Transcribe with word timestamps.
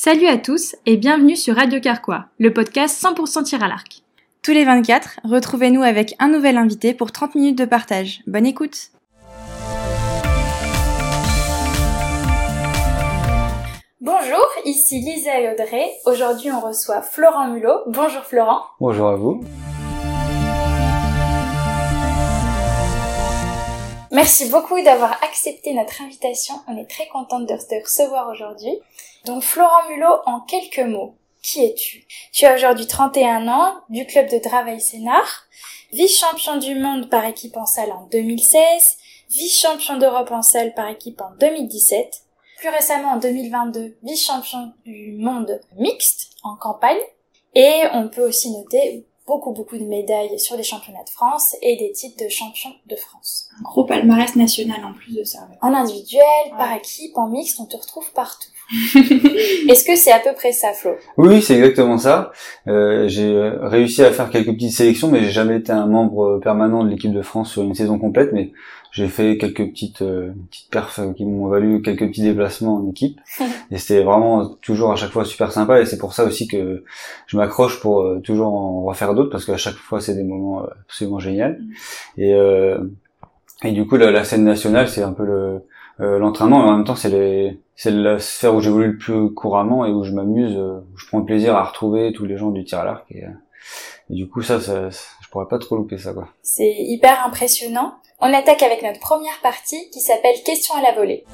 Salut 0.00 0.28
à 0.28 0.38
tous 0.38 0.76
et 0.86 0.96
bienvenue 0.96 1.34
sur 1.34 1.56
Radio 1.56 1.80
Carquois, 1.80 2.26
le 2.38 2.52
podcast 2.52 3.02
100% 3.02 3.42
tir 3.42 3.64
à 3.64 3.66
l'arc. 3.66 4.04
Tous 4.44 4.52
les 4.52 4.64
24, 4.64 5.18
retrouvez-nous 5.24 5.82
avec 5.82 6.14
un 6.20 6.28
nouvel 6.28 6.56
invité 6.56 6.94
pour 6.94 7.10
30 7.10 7.34
minutes 7.34 7.58
de 7.58 7.64
partage. 7.64 8.20
Bonne 8.28 8.46
écoute 8.46 8.92
Bonjour, 14.00 14.46
ici 14.64 15.00
Lisa 15.00 15.40
et 15.40 15.52
Audrey. 15.52 15.90
Aujourd'hui, 16.06 16.52
on 16.52 16.60
reçoit 16.60 17.02
Florent 17.02 17.48
Mulot. 17.48 17.80
Bonjour 17.88 18.22
Florent. 18.22 18.60
Bonjour 18.78 19.08
à 19.08 19.16
vous. 19.16 19.42
Merci 24.12 24.48
beaucoup 24.48 24.80
d'avoir 24.80 25.12
accepté 25.24 25.74
notre 25.74 26.02
invitation. 26.02 26.54
On 26.68 26.76
est 26.76 26.88
très 26.88 27.08
contente 27.08 27.46
de 27.46 27.54
te 27.54 27.82
recevoir 27.82 28.30
aujourd'hui. 28.30 28.78
Donc 29.24 29.42
Florent 29.42 29.88
Mulot, 29.88 30.20
en 30.26 30.40
quelques 30.40 30.78
mots, 30.78 31.16
qui 31.42 31.64
es-tu? 31.64 32.06
Tu 32.32 32.44
as 32.46 32.54
aujourd'hui 32.54 32.86
31 32.86 33.48
ans, 33.48 33.74
du 33.88 34.06
club 34.06 34.30
de 34.30 34.38
travail 34.38 34.80
Sénart, 34.80 35.46
vice-champion 35.92 36.56
du 36.56 36.74
monde 36.74 37.08
par 37.08 37.24
équipe 37.24 37.56
en 37.56 37.66
salle 37.66 37.92
en 37.92 38.06
2016, 38.10 38.96
vice-champion 39.30 39.98
d'Europe 39.98 40.30
en 40.30 40.42
salle 40.42 40.74
par 40.74 40.88
équipe 40.88 41.20
en 41.20 41.30
2017, 41.38 42.22
plus 42.58 42.68
récemment 42.70 43.12
en 43.12 43.16
2022, 43.18 43.98
vice-champion 44.02 44.72
du 44.84 45.12
monde 45.12 45.60
mixte 45.76 46.30
en 46.42 46.56
campagne, 46.56 46.98
et 47.54 47.84
on 47.92 48.08
peut 48.08 48.26
aussi 48.26 48.50
noter 48.50 49.06
beaucoup 49.26 49.52
beaucoup 49.52 49.76
de 49.76 49.84
médailles 49.84 50.40
sur 50.40 50.56
les 50.56 50.62
championnats 50.62 51.04
de 51.04 51.10
France 51.10 51.54
et 51.60 51.76
des 51.76 51.92
titres 51.92 52.24
de 52.24 52.30
champion 52.30 52.70
de 52.86 52.96
France. 52.96 53.50
Un 53.60 53.62
gros 53.62 53.84
palmarès 53.84 54.34
national 54.36 54.82
en 54.84 54.94
plus 54.94 55.14
de 55.14 55.22
ça. 55.22 55.46
En 55.60 55.74
individuel, 55.74 56.22
par 56.56 56.72
équipe, 56.72 57.16
en 57.16 57.28
mixte, 57.28 57.60
on 57.60 57.66
te 57.66 57.76
retrouve 57.76 58.10
partout. 58.12 58.50
Est-ce 59.68 59.84
que 59.84 59.96
c'est 59.96 60.12
à 60.12 60.18
peu 60.18 60.34
près 60.34 60.52
ça, 60.52 60.72
Flo? 60.72 60.92
Oui, 61.16 61.40
c'est 61.40 61.54
exactement 61.54 61.98
ça. 61.98 62.32
Euh, 62.66 63.08
j'ai 63.08 63.38
réussi 63.62 64.02
à 64.02 64.12
faire 64.12 64.30
quelques 64.30 64.52
petites 64.52 64.72
sélections, 64.72 65.08
mais 65.08 65.20
j'ai 65.20 65.30
jamais 65.30 65.56
été 65.56 65.72
un 65.72 65.86
membre 65.86 66.38
permanent 66.42 66.84
de 66.84 66.90
l'équipe 66.90 67.12
de 67.12 67.22
France 67.22 67.52
sur 67.52 67.62
une 67.62 67.74
saison 67.74 67.98
complète. 67.98 68.32
Mais 68.32 68.52
j'ai 68.90 69.08
fait 69.08 69.38
quelques 69.38 69.66
petites 69.68 70.02
euh, 70.02 70.32
petites 70.50 70.70
perfs 70.70 71.00
qui 71.16 71.24
m'ont 71.24 71.48
valu 71.48 71.82
quelques 71.82 72.08
petits 72.08 72.22
déplacements 72.22 72.76
en 72.76 72.90
équipe 72.90 73.20
et 73.70 73.78
c'était 73.78 74.02
vraiment 74.02 74.48
toujours 74.62 74.92
à 74.92 74.96
chaque 74.96 75.10
fois 75.10 75.24
super 75.24 75.52
sympa 75.52 75.80
et 75.80 75.86
c'est 75.86 75.98
pour 75.98 76.14
ça 76.14 76.24
aussi 76.24 76.48
que 76.48 76.84
je 77.26 77.36
m'accroche 77.36 77.80
pour 77.80 78.02
euh, 78.02 78.20
toujours 78.20 78.52
en 78.54 78.82
refaire 78.84 79.14
d'autres 79.14 79.30
parce 79.30 79.44
qu'à 79.44 79.56
chaque 79.56 79.74
fois 79.74 80.00
c'est 80.00 80.14
des 80.14 80.24
moments 80.24 80.62
euh, 80.62 80.68
absolument 80.86 81.18
géniaux 81.18 81.54
et 82.16 82.34
euh, 82.34 82.78
et 83.64 83.72
du 83.72 83.86
coup 83.86 83.96
la, 83.96 84.10
la 84.10 84.24
scène 84.24 84.44
nationale 84.44 84.88
c'est 84.88 85.02
un 85.02 85.12
peu 85.12 85.24
le 85.24 85.62
l'entraînement 85.98 86.64
et 86.64 86.68
en 86.68 86.76
même 86.76 86.84
temps 86.84 86.96
c'est 86.96 87.10
les 87.10 87.60
c'est 87.74 87.90
la 87.90 88.18
sphère 88.18 88.54
où 88.54 88.60
j'évolue 88.60 88.92
le 88.92 88.98
plus 88.98 89.34
couramment 89.34 89.84
et 89.84 89.90
où 89.90 90.02
je 90.04 90.12
m'amuse 90.12 90.56
où 90.56 90.96
je 90.96 91.06
prends 91.06 91.22
plaisir 91.22 91.56
à 91.56 91.64
retrouver 91.64 92.12
tous 92.12 92.24
les 92.24 92.36
gens 92.36 92.50
du 92.50 92.64
tir 92.64 92.80
à 92.80 92.84
l'arc. 92.84 93.04
Et, 93.10 93.24
et 94.10 94.14
du 94.14 94.28
coup 94.28 94.42
ça, 94.42 94.60
ça 94.60 94.90
je 94.90 95.28
pourrais 95.30 95.48
pas 95.48 95.58
trop 95.58 95.76
louper 95.76 95.98
ça 95.98 96.12
quoi. 96.12 96.28
C'est 96.42 96.74
hyper 96.78 97.24
impressionnant. 97.26 97.94
On 98.20 98.32
attaque 98.32 98.62
avec 98.62 98.82
notre 98.82 98.98
première 98.98 99.38
partie 99.42 99.90
qui 99.90 100.00
s'appelle 100.00 100.34
Question 100.44 100.74
à 100.74 100.82
la 100.82 100.92
volée. 100.92 101.24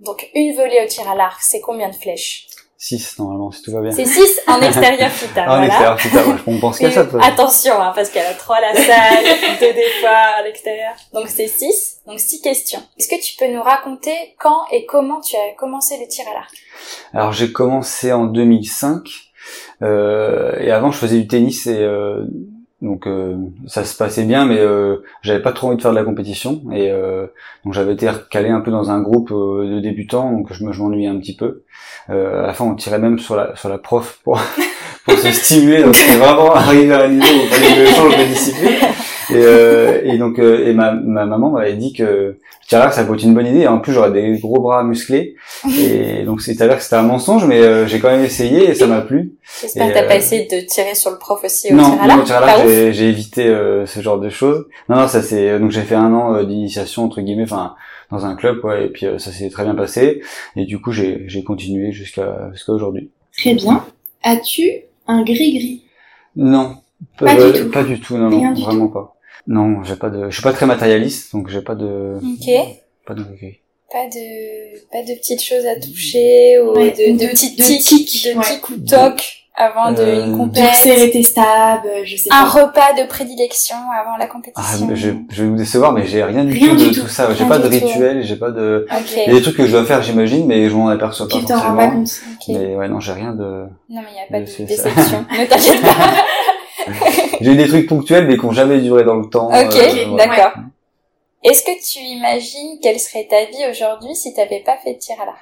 Donc 0.00 0.28
une 0.34 0.54
volée 0.54 0.82
au 0.84 0.88
tir 0.88 1.08
à 1.08 1.14
l'arc, 1.14 1.40
c'est 1.40 1.60
combien 1.60 1.88
de 1.88 1.94
flèches? 1.94 2.48
6 2.84 3.20
normalement, 3.20 3.52
si 3.52 3.62
tout 3.62 3.70
va 3.70 3.80
bien. 3.80 3.92
C'est 3.92 4.04
6 4.04 4.40
en 4.48 4.60
extérieur 4.60 5.08
fita. 5.08 5.48
en 5.48 5.62
extérieur 5.62 6.00
fita, 6.00 6.20
on 6.48 6.58
pense 6.58 6.78
qu'à 6.80 6.90
ça. 6.90 7.06
Attention, 7.22 7.80
hein, 7.80 7.92
parce 7.94 8.10
qu'elle 8.10 8.26
a 8.26 8.34
3 8.34 8.56
à 8.56 8.60
la 8.60 8.74
salle, 8.74 9.24
2 9.60 9.66
des 9.72 9.88
fois 10.00 10.10
à 10.10 10.42
l'extérieur. 10.42 10.92
Donc 11.14 11.28
c'est 11.28 11.46
6, 11.46 12.00
donc 12.08 12.18
6 12.18 12.40
questions. 12.40 12.80
Est-ce 12.98 13.06
que 13.06 13.22
tu 13.22 13.36
peux 13.38 13.52
nous 13.54 13.62
raconter 13.62 14.34
quand 14.40 14.64
et 14.72 14.84
comment 14.84 15.20
tu 15.20 15.36
as 15.36 15.54
commencé 15.56 15.96
le 15.96 16.08
tir 16.08 16.24
à 16.28 16.34
l'arc? 16.34 16.52
Alors 17.14 17.32
j'ai 17.32 17.52
commencé 17.52 18.12
en 18.12 18.24
2005. 18.24 19.08
Euh, 19.82 20.58
et 20.58 20.72
avant, 20.72 20.90
je 20.90 20.98
faisais 20.98 21.20
du 21.20 21.28
tennis 21.28 21.68
et 21.68 21.78
euh, 21.78 22.24
donc 22.82 23.06
euh, 23.06 23.36
ça 23.66 23.84
se 23.84 23.96
passait 23.96 24.24
bien, 24.24 24.44
mais 24.44 24.60
j'avais 25.22 25.40
pas 25.40 25.52
trop 25.52 25.68
envie 25.68 25.76
de 25.76 25.82
faire 25.82 25.92
de 25.92 25.96
la 25.96 26.04
compétition 26.04 26.62
et 26.72 26.92
donc 27.64 27.72
j'avais 27.72 27.94
été 27.94 28.08
recalé 28.10 28.50
un 28.50 28.60
peu 28.60 28.70
dans 28.70 28.90
un 28.90 29.00
groupe 29.00 29.30
de 29.30 29.80
débutants, 29.80 30.32
donc 30.32 30.52
je 30.52 30.64
me 30.64 30.72
m'ennuyais 30.72 31.08
un 31.08 31.18
petit 31.18 31.36
peu. 31.36 31.62
à 32.08 32.14
la 32.14 32.52
fin, 32.52 32.64
on 32.64 32.74
tirait 32.74 32.98
même 32.98 33.18
sur 33.18 33.36
la 33.36 33.56
sur 33.56 33.68
la 33.68 33.78
prof 33.78 34.20
pour 34.24 34.40
pour 35.04 35.18
se 35.18 35.30
stimuler, 35.30 35.82
donc 35.82 35.94
c'est 35.94 36.16
vraiment 36.16 36.52
arrivé 36.54 36.92
à 36.92 37.04
un 37.04 37.08
niveau 37.08 37.26
où 37.26 37.42
il 37.42 37.48
fallait 37.48 37.74
que 37.74 37.86
je 37.86 37.94
change 37.94 38.18
de 38.18 38.24
discipline. 38.24 38.91
Et, 39.34 39.44
euh, 39.44 40.00
et 40.04 40.18
donc 40.18 40.38
et 40.38 40.72
ma, 40.72 40.92
ma 40.92 41.24
maman 41.24 41.50
m'avait 41.50 41.74
dit 41.74 41.92
que 41.92 42.38
tiens 42.66 42.90
ça 42.90 43.04
peut 43.04 43.14
être 43.14 43.22
une 43.22 43.34
bonne 43.34 43.46
idée. 43.46 43.66
En 43.66 43.78
plus 43.78 43.92
j'aurais 43.92 44.10
des 44.12 44.38
gros 44.38 44.60
bras 44.60 44.84
musclés. 44.84 45.36
Et 45.78 46.22
donc 46.26 46.40
c'est 46.40 46.60
à 46.60 46.68
dire 46.68 46.76
que 46.76 46.82
c'était 46.82 46.96
un 46.96 47.02
mensonge, 47.02 47.44
mais 47.46 47.60
euh, 47.60 47.86
j'ai 47.86 48.00
quand 48.00 48.10
même 48.10 48.24
essayé 48.24 48.70
et 48.70 48.74
ça 48.74 48.86
m'a 48.86 49.00
plu. 49.00 49.34
J'espère 49.60 49.88
que 49.88 49.94
t'as 49.94 50.06
pas 50.06 50.16
essayé 50.16 50.46
de 50.46 50.66
tirer 50.66 50.94
sur 50.94 51.10
le 51.10 51.18
prof 51.18 51.42
aussi 51.44 51.72
au 51.72 51.76
non, 51.76 51.90
tir 51.90 52.02
à 52.02 52.06
l'arc. 52.06 52.24
tir 52.24 52.36
à 52.36 52.46
l'arc 52.46 52.66
j'ai 52.66 53.08
évité 53.08 53.46
ce 53.86 54.00
genre 54.00 54.18
de 54.18 54.30
choses. 54.30 54.66
Non 54.88 54.96
non 54.96 55.08
ça 55.08 55.22
c'est 55.22 55.58
donc 55.58 55.70
j'ai 55.70 55.82
fait 55.82 55.94
un 55.94 56.12
an 56.12 56.42
d'initiation 56.42 57.04
entre 57.04 57.20
guillemets, 57.20 57.44
enfin 57.44 57.74
dans 58.10 58.26
un 58.26 58.36
club 58.36 58.62
ouais, 58.64 58.86
et 58.86 58.88
puis 58.88 59.06
ça 59.18 59.32
s'est 59.32 59.50
très 59.50 59.64
bien 59.64 59.74
passé. 59.74 60.22
Et 60.56 60.64
du 60.64 60.80
coup 60.80 60.92
j'ai 60.92 61.24
j'ai 61.26 61.44
continué 61.44 61.92
jusqu'à 61.92 62.50
jusqu'à 62.52 62.72
aujourd'hui. 62.72 63.10
Très 63.36 63.54
bien. 63.54 63.84
As-tu 64.22 64.62
un 65.06 65.22
gris-gris? 65.22 65.82
Non. 66.36 66.76
Pas, 67.18 67.34
du 67.34 67.60
tout. 67.60 67.70
Pas 67.70 67.82
du 67.82 68.00
tout, 68.00 68.16
non, 68.16 68.30
non 68.30 68.54
vraiment 68.54 68.88
pas. 68.88 69.14
Non, 69.46 69.82
j'ai 69.82 69.96
pas 69.96 70.10
de, 70.10 70.30
je 70.30 70.34
suis 70.34 70.42
pas 70.42 70.52
très 70.52 70.66
matérialiste, 70.66 71.32
donc 71.32 71.48
j'ai 71.48 71.62
pas 71.62 71.74
de. 71.74 72.16
Ok. 72.16 72.76
Pas 73.06 73.14
de. 73.14 73.22
Pas 73.22 74.06
de, 74.06 74.78
pas 74.90 75.02
de 75.02 75.14
petites 75.18 75.42
choses 75.42 75.66
à 75.66 75.78
toucher 75.78 76.58
ou 76.60 76.72
de, 76.72 77.18
de, 77.18 77.30
petites 77.30 77.56
tics, 77.60 78.24
de 78.24 78.40
tics 78.42 78.70
ou 78.70 78.78
tocs 78.78 79.42
avant 79.54 79.92
de 79.92 80.26
une 80.26 80.36
compétition. 80.36 81.22
stabs, 81.22 81.86
je 82.04 82.16
sais 82.16 82.30
un 82.32 82.44
pas. 82.44 82.46
Un 82.46 82.48
repas 82.48 83.02
de 83.02 83.06
prédilection 83.06 83.76
avant 83.92 84.16
la 84.16 84.26
compétition. 84.26 84.88
Ah, 84.90 84.94
je, 84.94 85.10
je 85.28 85.42
vais 85.42 85.48
vous 85.50 85.56
décevoir, 85.56 85.92
mais 85.92 86.06
j'ai 86.06 86.24
rien 86.24 86.44
du 86.44 86.58
tout 86.58 86.74
de 86.76 86.94
tout, 86.94 87.08
ça. 87.08 87.34
J'ai 87.34 87.44
pas 87.44 87.58
de 87.58 87.68
rituel, 87.68 88.22
j'ai 88.22 88.36
pas 88.36 88.50
de. 88.50 88.86
Okay. 88.90 89.24
Il 89.26 89.32
y 89.32 89.36
a 89.36 89.38
des 89.38 89.42
trucs 89.42 89.56
que 89.56 89.66
je 89.66 89.72
dois 89.72 89.84
faire, 89.84 90.02
j'imagine, 90.02 90.46
mais 90.46 90.70
je 90.70 90.74
m'en 90.74 90.88
aperçois 90.88 91.28
pas 91.28 91.38
tu 91.38 91.46
forcément. 91.46 91.68
Rends 91.68 91.76
pas 91.76 91.88
compte. 91.88 92.20
Okay. 92.40 92.58
Mais 92.58 92.76
ouais, 92.76 92.88
non, 92.88 93.00
j'ai 93.00 93.12
rien 93.12 93.32
de. 93.32 93.42
Non, 93.42 94.00
mais 94.00 94.08
il 94.10 94.16
y 94.16 94.20
a 94.20 94.30
pas 94.30 94.40
de, 94.40 94.62
de 94.62 94.66
déception. 94.66 95.26
ne 95.30 95.46
t'inquiète 95.46 95.82
pas. 95.82 96.24
J'ai 97.42 97.52
eu 97.52 97.56
des 97.56 97.68
trucs 97.68 97.88
ponctuels, 97.88 98.26
mais 98.26 98.36
qui 98.36 98.44
ont 98.44 98.52
jamais 98.52 98.80
duré 98.80 99.04
dans 99.04 99.16
le 99.16 99.28
temps. 99.28 99.48
Ok, 99.48 99.76
euh, 99.76 100.16
d'accord. 100.16 100.52
Est-ce 101.44 101.64
que 101.64 101.72
tu 101.92 101.98
imagines 101.98 102.78
quelle 102.80 103.00
serait 103.00 103.26
ta 103.28 103.44
vie 103.46 103.68
aujourd'hui 103.68 104.14
si 104.14 104.32
tu 104.32 104.38
n'avais 104.38 104.60
pas 104.60 104.76
fait 104.76 104.94
de 104.94 104.98
tir 104.98 105.16
à 105.20 105.26
l'arc? 105.26 105.38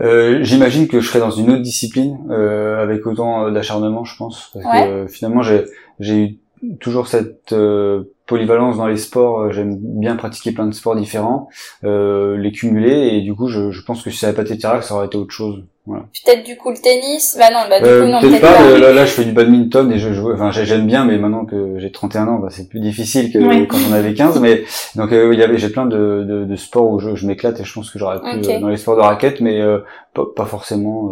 Euh, 0.00 0.38
J'imagine 0.42 0.86
que 0.86 1.00
je 1.00 1.08
serais 1.08 1.18
dans 1.18 1.32
une 1.32 1.50
autre 1.50 1.62
discipline 1.62 2.18
euh, 2.30 2.80
avec 2.80 3.04
autant 3.04 3.50
d'acharnement, 3.50 4.04
je 4.04 4.16
pense. 4.16 4.50
Parce 4.54 4.64
ouais. 4.64 4.84
que 4.84 4.88
euh, 4.88 5.08
finalement, 5.08 5.42
j'ai 5.42 6.20
eu 6.62 6.76
toujours 6.80 7.08
cette 7.08 7.52
euh, 7.52 8.13
polyvalence 8.26 8.76
dans 8.76 8.86
les 8.86 8.96
sports. 8.96 9.52
J'aime 9.52 9.76
bien 9.80 10.16
pratiquer 10.16 10.52
plein 10.52 10.66
de 10.66 10.74
sports 10.74 10.96
différents, 10.96 11.48
euh, 11.84 12.36
les 12.36 12.52
cumuler, 12.52 13.16
et 13.16 13.20
du 13.20 13.34
coup, 13.34 13.48
je, 13.48 13.70
je 13.70 13.82
pense 13.82 14.02
que 14.02 14.10
si 14.10 14.18
ça 14.18 14.26
n'avait 14.26 14.36
pas 14.36 14.42
été 14.42 14.56
tir 14.56 14.70
à 14.70 14.74
l'arc, 14.74 14.84
ça 14.84 14.94
aurait 14.94 15.06
été 15.06 15.16
autre 15.16 15.32
chose. 15.32 15.64
Voilà. 15.86 16.04
Peut-être 16.24 16.46
du 16.46 16.56
coup 16.56 16.70
le 16.70 16.78
tennis 16.78 17.36
Bah 17.38 17.50
non, 17.52 17.68
bah 17.68 17.78
du 17.78 17.84
euh, 17.86 18.04
coup 18.04 18.10
non, 18.10 18.20
peut-être 18.20 18.40
pas. 18.40 18.54
pas. 18.54 18.78
Là, 18.78 18.92
là, 18.94 19.04
je 19.04 19.10
fais 19.10 19.24
du 19.24 19.32
badminton 19.32 19.92
et 19.92 19.98
je 19.98 20.14
joue. 20.14 20.32
Enfin, 20.32 20.50
j'aime 20.50 20.86
bien, 20.86 21.04
mais 21.04 21.18
maintenant 21.18 21.44
que 21.44 21.78
j'ai 21.78 21.92
31 21.92 22.28
ans, 22.28 22.38
bah, 22.38 22.48
c'est 22.50 22.70
plus 22.70 22.80
difficile 22.80 23.30
que 23.30 23.38
ouais. 23.38 23.66
quand 23.66 23.76
on 23.90 23.92
avait 23.92 24.14
15. 24.14 24.40
Mais 24.40 24.64
donc 24.94 25.12
euh, 25.12 25.34
il 25.34 25.38
y 25.38 25.42
avait, 25.42 25.58
j'ai 25.58 25.68
plein 25.68 25.84
de, 25.84 26.24
de, 26.26 26.44
de, 26.46 26.56
sports 26.56 26.88
où 26.90 27.00
je, 27.00 27.14
je 27.14 27.26
m'éclate 27.26 27.60
et 27.60 27.64
je 27.64 27.72
pense 27.72 27.90
que 27.90 27.98
j'aurais 27.98 28.18
pu 28.18 28.38
okay. 28.38 28.56
euh, 28.56 28.60
dans 28.60 28.68
les 28.68 28.78
sports 28.78 28.96
de 28.96 29.02
raquette, 29.02 29.42
mais 29.42 29.60
euh, 29.60 29.80
pas, 30.14 30.24
pas, 30.34 30.46
forcément 30.46 31.10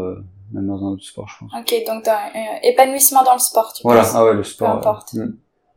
même 0.55 0.67
dans 0.67 0.79
un 0.79 0.93
autre 0.93 1.05
sport, 1.05 1.29
je 1.29 1.35
pense. 1.41 1.53
Ok, 1.61 1.75
donc 1.87 2.05
t'as 2.05 2.17
un 2.35 2.61
épanouissement 2.63 3.25
dans 3.25 3.35
le 3.35 3.41
sport, 3.41 3.75
tu 3.75 3.83
Voilà, 3.83 4.01
penses 4.01 4.13
ah 4.15 4.25
ouais, 4.25 4.33
le 4.33 4.43
sport. 4.43 4.71
Peu 4.71 4.77
importe. 4.79 5.15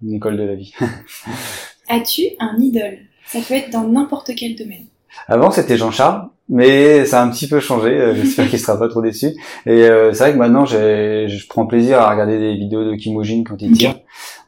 Une 0.03 0.13
école 0.13 0.37
de 0.37 0.43
la 0.43 0.55
vie. 0.55 0.73
As-tu 1.89 2.23
un 2.39 2.57
idole? 2.59 2.97
Ça 3.25 3.39
peut 3.47 3.55
être 3.55 3.71
dans 3.71 3.87
n'importe 3.87 4.31
quel 4.35 4.55
domaine. 4.55 4.85
Avant, 5.27 5.49
c'était 5.49 5.77
Jean-Charles, 5.77 6.27
mais 6.49 7.05
ça 7.05 7.21
a 7.21 7.25
un 7.25 7.29
petit 7.29 7.47
peu 7.47 7.59
changé. 7.59 8.13
J'espère 8.15 8.49
qu'il 8.49 8.59
sera 8.59 8.77
pas 8.77 8.87
trop 8.87 9.01
déçu. 9.01 9.27
Et 9.65 9.71
euh, 9.71 10.13
c'est 10.13 10.25
vrai 10.25 10.33
que 10.33 10.37
maintenant, 10.37 10.65
je 10.65 11.47
prends 11.47 11.65
plaisir 11.65 11.99
à 11.99 12.11
regarder 12.11 12.37
des 12.37 12.55
vidéos 12.55 12.83
de 12.83 12.95
Kimojin 12.95 13.43
quand 13.43 13.61
il 13.61 13.71
tire. 13.71 13.95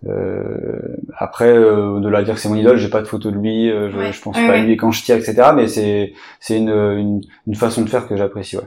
Euh, 0.07 0.97
après, 1.17 1.49
euh, 1.49 1.99
de 1.99 2.09
la 2.09 2.23
dire 2.23 2.35
que 2.35 2.39
c'est 2.39 2.49
mon 2.49 2.55
idole, 2.55 2.77
j'ai 2.77 2.89
pas 2.89 3.01
de 3.01 3.07
photo 3.07 3.31
de 3.31 3.37
lui, 3.37 3.69
je, 3.69 3.97
ouais. 3.97 4.13
je 4.13 4.21
pense 4.21 4.35
ouais, 4.37 4.45
pas 4.45 4.53
ouais. 4.53 4.59
à 4.59 4.63
lui 4.63 4.77
quand 4.77 4.91
je 4.91 5.03
tire, 5.03 5.15
etc. 5.15 5.49
Mais 5.55 5.67
c'est 5.67 6.13
c'est 6.39 6.57
une, 6.57 6.69
une, 6.69 7.21
une 7.47 7.55
façon 7.55 7.81
de 7.81 7.89
faire 7.89 8.07
que 8.07 8.15
j'apprécie. 8.15 8.57
Ouais. 8.57 8.63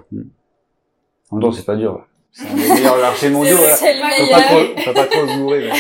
En 1.31 1.37
même 1.37 1.43
temps, 1.43 1.53
c'est 1.53 1.67
pas 1.67 1.77
dur. 1.77 2.05
C'est 2.33 2.49
un 2.49 2.55
des 2.55 2.69
meilleurs 2.69 3.05
archers 3.05 3.31
mondiaux. 3.31 3.57
Faut 3.57 4.33
pas 4.33 4.43
trop, 4.43 4.61
faut 4.85 4.93
pas 4.93 5.07
trop 5.07 5.27
se 5.27 5.39
bourrer. 5.39 5.69
Mais... 5.69 5.73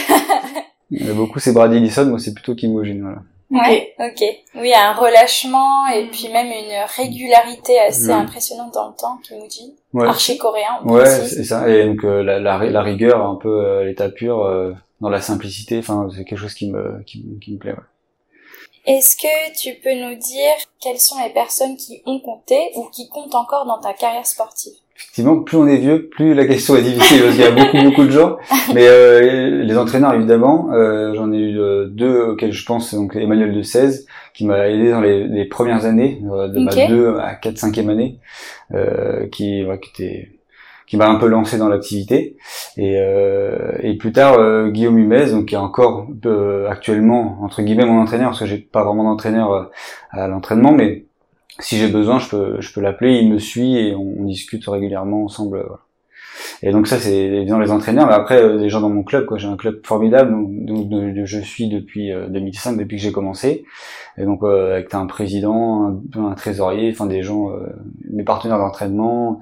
beaucoup 1.15 1.39
c'est 1.39 1.53
Brady 1.53 1.77
Ellison, 1.77 2.07
moi 2.07 2.19
c'est 2.19 2.35
plutôt 2.35 2.55
Kimojin. 2.55 3.01
Voilà. 3.01 3.23
Ouais, 3.51 3.95
ok. 3.99 4.23
Oui, 4.57 4.73
un 4.73 4.93
relâchement 4.93 5.89
et 5.89 6.07
puis 6.07 6.29
même 6.29 6.47
une 6.47 6.85
régularité 6.97 7.81
assez 7.81 8.07
Ouais. 8.07 8.13
impressionnante 8.13 8.73
dans 8.75 8.89
le 8.89 8.95
temps, 8.95 9.17
Kimujin. 9.23 9.71
Ouais. 9.93 10.07
Archi 10.07 10.39
coréen. 10.39 10.81
Ouais, 10.85 11.05
c'est 11.27 11.43
ça. 11.45 11.69
Et 11.69 11.85
donc 11.85 12.05
euh, 12.05 12.23
la, 12.23 12.39
la, 12.39 12.59
la 12.65 12.83
rigueur, 12.83 13.25
un 13.27 13.35
peu 13.37 13.49
euh, 13.65 13.85
l'état 13.85 14.09
pur, 14.09 14.45
euh, 14.45 14.73
dans 15.01 15.09
la 15.09 15.21
simplicité. 15.21 15.79
Enfin, 15.79 16.09
c'est 16.15 16.25
quelque 16.25 16.39
chose 16.39 16.55
qui 16.55 16.71
me 16.71 17.03
qui, 17.05 17.25
me- 17.25 17.39
qui 17.41 17.53
me 17.53 17.59
plaît. 17.59 17.73
Ouais. 17.73 17.79
Est-ce 18.87 19.17
que 19.17 19.59
tu 19.59 19.79
peux 19.83 19.95
nous 19.95 20.15
dire 20.15 20.55
quelles 20.81 21.01
sont 21.01 21.17
les 21.23 21.31
personnes 21.31 21.77
qui 21.77 22.03
ont 22.07 22.19
compté 22.21 22.71
ou 22.77 22.85
qui 22.85 23.09
comptent 23.09 23.35
encore 23.35 23.67
dans 23.67 23.79
ta 23.79 23.93
carrière 23.93 24.27
sportive? 24.27 24.73
Effectivement, 25.03 25.41
plus 25.41 25.57
on 25.57 25.67
est 25.67 25.79
vieux, 25.79 26.09
plus 26.11 26.35
la 26.35 26.47
question 26.47 26.77
est 26.77 26.83
difficile 26.83 27.23
parce 27.23 27.35
qu'il 27.35 27.43
y 27.43 27.47
a 27.47 27.51
beaucoup 27.51 27.79
beaucoup 27.85 28.05
de 28.05 28.11
gens. 28.11 28.37
Mais 28.75 28.87
euh, 28.87 29.63
les 29.65 29.79
entraîneurs 29.79 30.13
évidemment, 30.15 30.69
euh, 30.73 31.15
j'en 31.15 31.33
ai 31.33 31.39
eu 31.39 31.59
euh, 31.59 31.87
deux 31.87 32.21
auxquels 32.21 32.53
je 32.53 32.65
pense, 32.67 32.95
donc 32.95 33.17
Emmanuel 33.17 33.55
de 33.55 33.63
16 33.63 34.07
qui 34.35 34.47
m'a 34.47 34.69
aidé 34.69 34.91
dans 34.91 35.01
les, 35.01 35.27
les 35.27 35.47
premières 35.47 35.87
années, 35.87 36.23
euh, 36.31 36.49
de 36.49 36.61
ma 36.61 36.71
Ok. 36.71 36.89
2 36.89 37.17
à 37.19 37.35
4 37.35 37.57
5e 37.57 37.89
année, 37.89 38.19
euh, 38.75 39.27
qui, 39.29 39.65
ouais, 39.65 39.81
qui 39.81 39.91
était 39.91 40.29
qui 40.87 40.97
m'a 40.97 41.09
un 41.09 41.15
peu 41.15 41.29
lancé 41.29 41.57
dans 41.57 41.69
l'activité 41.69 42.37
et, 42.77 42.97
euh, 42.99 43.73
et 43.81 43.97
plus 43.97 44.11
tard 44.11 44.35
euh, 44.41 44.71
Guillaume 44.71 44.99
Humez 44.99 45.31
donc 45.31 45.47
qui 45.47 45.55
est 45.55 45.59
encore 45.59 46.09
euh, 46.27 46.69
actuellement 46.69 47.39
entre 47.43 47.63
guillemets 47.63 47.87
mon 47.87 48.01
entraîneur 48.01 48.31
parce 48.31 48.41
que 48.41 48.47
j'ai 48.47 48.59
pas 48.59 48.83
vraiment 48.83 49.05
d'entraîneur 49.05 49.71
à 50.11 50.27
l'entraînement 50.27 50.73
mais 50.73 51.05
si 51.61 51.77
j'ai 51.79 51.89
besoin 51.89 52.19
je 52.19 52.29
peux 52.29 52.61
je 52.61 52.73
peux 52.73 52.81
l'appeler 52.81 53.19
il 53.19 53.33
me 53.33 53.39
suit 53.39 53.77
et 53.77 53.95
on, 53.95 54.15
on 54.21 54.25
discute 54.25 54.67
régulièrement 54.67 55.25
ensemble 55.25 55.59
euh, 55.59 55.65
voilà. 55.67 55.81
et 56.63 56.73
donc 56.73 56.87
ça 56.87 56.99
c'est 56.99 57.17
évidemment 57.17 57.61
les 57.61 57.71
entraîneurs 57.71 58.07
mais 58.07 58.15
après 58.15 58.43
euh, 58.43 58.57
les 58.57 58.69
gens 58.69 58.81
dans 58.81 58.89
mon 58.91 59.03
club 59.03 59.27
quoi 59.27 59.39
j'ai 59.39 59.47
un 59.49 59.57
club 59.57 59.81
formidable 59.85 60.33
donc, 60.33 60.89
donc, 60.89 61.25
je 61.25 61.39
suis 61.41 61.69
depuis 61.69 62.13
euh, 62.13 62.29
2005 62.29 62.77
depuis 62.77 62.97
que 62.97 63.03
j'ai 63.03 63.13
commencé 63.13 63.65
et 64.19 64.25
donc 64.25 64.43
euh, 64.43 64.73
avec 64.75 64.93
un 64.95 65.07
président 65.07 66.01
un, 66.17 66.25
un 66.25 66.35
trésorier 66.35 66.91
enfin 66.93 67.07
des 67.07 67.23
gens 67.23 67.51
euh, 67.51 67.67
mes 68.11 68.25
partenaires 68.25 68.59
d'entraînement 68.59 69.41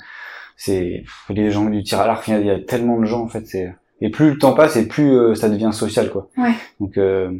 c'est 0.56 1.04
les 1.30 1.50
gens 1.50 1.66
du 1.66 1.82
tir 1.82 2.00
à 2.00 2.06
l'arc 2.06 2.26
il 2.28 2.44
y 2.44 2.50
a 2.50 2.58
tellement 2.58 2.98
de 3.00 3.04
gens 3.06 3.22
en 3.22 3.28
fait 3.28 3.46
c'est 3.46 3.72
et 4.00 4.10
plus 4.10 4.30
le 4.30 4.38
temps 4.38 4.54
passe 4.54 4.76
et 4.76 4.86
plus 4.86 5.10
euh, 5.16 5.34
ça 5.34 5.48
devient 5.48 5.70
social 5.72 6.10
quoi 6.10 6.28
Ouais. 6.36 6.52
donc 6.80 6.96
euh, 6.98 7.30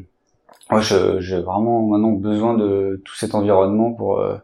moi 0.71 0.81
j'ai 0.81 1.41
vraiment 1.41 1.87
maintenant 1.87 2.13
besoin 2.13 2.55
de 2.55 3.01
tout 3.05 3.15
cet 3.15 3.35
environnement 3.35 3.93
pour 3.93 4.19
euh, 4.21 4.37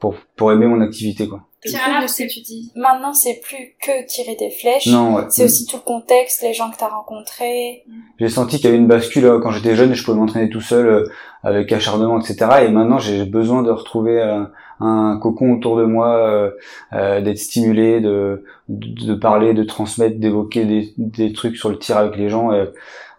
pour 0.00 0.14
pour 0.36 0.50
aimer 0.52 0.66
mon 0.66 0.80
activité 0.80 1.28
quoi 1.28 1.40
C'est 1.62 1.76
cool 1.78 2.02
de 2.02 2.06
ce 2.08 2.22
que 2.22 2.28
tu 2.28 2.40
dis? 2.40 2.72
Maintenant, 2.74 3.12
c'est 3.12 3.38
plus 3.42 3.74
que 3.84 4.06
tirer 4.06 4.34
des 4.36 4.50
flèches. 4.50 4.86
non 4.86 5.14
ouais 5.16 5.22
C'est 5.28 5.44
aussi 5.44 5.66
tout 5.66 5.76
le 5.76 5.82
contexte, 5.82 6.42
les 6.42 6.54
gens 6.54 6.70
que 6.70 6.78
tu 6.78 6.84
as 6.84 6.88
rencontrés. 6.88 7.84
j'ai 8.18 8.28
senti 8.30 8.56
qu'il 8.56 8.64
y 8.66 8.68
avait 8.68 8.78
une 8.78 8.86
bascule 8.88 9.26
euh, 9.26 9.40
quand 9.40 9.50
j'étais 9.50 9.76
jeune 9.76 9.92
et 9.92 9.94
je 9.94 10.02
pouvais 10.04 10.16
m'entraîner 10.18 10.48
tout 10.48 10.60
seul 10.62 10.86
euh, 10.86 11.04
avec 11.42 11.70
acharnement 11.72 12.18
etc 12.20 12.36
et 12.64 12.68
maintenant 12.68 12.98
j'ai 12.98 13.24
besoin 13.26 13.62
de 13.62 13.70
retrouver 13.70 14.20
euh, 14.20 14.44
un 14.82 15.18
cocon 15.22 15.52
autour 15.52 15.76
de 15.76 15.84
moi 15.84 16.08
euh, 16.16 16.50
euh, 16.94 17.20
d'être 17.20 17.38
stimulé 17.38 18.00
de, 18.00 18.44
de 18.68 19.06
de 19.08 19.14
parler 19.14 19.52
de 19.52 19.62
transmettre 19.64 20.18
d'évoquer 20.18 20.64
des, 20.64 20.94
des 20.96 21.32
trucs 21.34 21.56
sur 21.56 21.68
le 21.68 21.78
tir 21.78 21.96
avec 21.98 22.16
les 22.16 22.28
gens 22.30 22.52
et 22.52 22.64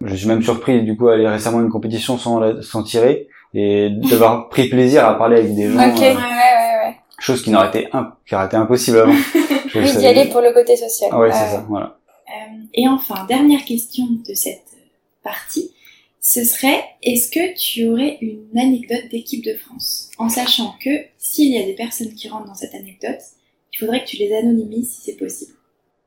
je 0.03 0.15
suis 0.15 0.27
même 0.27 0.41
surpris 0.41 0.81
du 0.83 0.97
coup 0.97 1.07
à 1.09 1.13
aller 1.13 1.27
récemment 1.27 1.59
à 1.59 1.61
une 1.61 1.69
compétition 1.69 2.17
sans 2.17 2.39
la- 2.39 2.61
sans 2.63 2.81
tirer 2.81 3.27
et 3.53 3.89
d'avoir 4.09 4.49
pris 4.49 4.69
plaisir 4.69 5.05
à 5.05 5.15
parler 5.17 5.37
avec 5.37 5.53
des 5.55 5.69
gens 5.69 5.79
ok, 5.79 6.01
euh, 6.01 6.05
ouais, 6.05 6.15
ouais. 6.15 6.60
Chose 7.21 7.41
qui 7.43 7.49
n'aurait 7.51 7.69
été 7.69 7.87
imp- 7.93 8.15
qui 8.27 8.35
aurait 8.35 8.45
été 8.47 8.55
impossible 8.57 8.99
avant 8.99 9.13
Oui, 9.75 9.95
d'y 9.97 10.05
aller 10.07 10.25
pour 10.29 10.41
le 10.41 10.51
côté 10.53 10.75
social. 10.75 11.09
ah 11.13 11.19
ouais 11.19 11.31
c'est 11.31 11.49
ça 11.55 11.65
voilà 11.69 11.97
Euh, 12.29 12.63
et 12.73 12.87
enfin, 12.87 13.25
dernière 13.27 13.63
question 13.65 14.05
de 14.27 14.33
cette 14.33 14.63
partie, 15.23 15.71
ce 16.21 16.43
serait 16.45 16.83
est-ce 17.03 17.29
que 17.29 17.53
tu 17.57 17.87
aurais 17.89 18.17
une 18.21 18.57
anecdote 18.57 19.09
d'équipe 19.11 19.43
de 19.43 19.55
France? 19.55 20.09
En 20.17 20.29
sachant 20.29 20.75
que 20.83 20.89
s'il 21.17 21.51
y 21.53 21.57
a 21.61 21.65
des 21.65 21.73
personnes 21.73 22.13
qui 22.13 22.29
rentrent 22.29 22.47
dans 22.47 22.53
cette 22.55 22.75
anecdote, 22.75 23.19
il 23.73 23.77
faudrait 23.79 24.03
que 24.03 24.09
tu 24.09 24.17
les 24.17 24.33
anonymises 24.35 24.91
si 24.93 25.01
c'est 25.05 25.17
possible. 25.17 25.53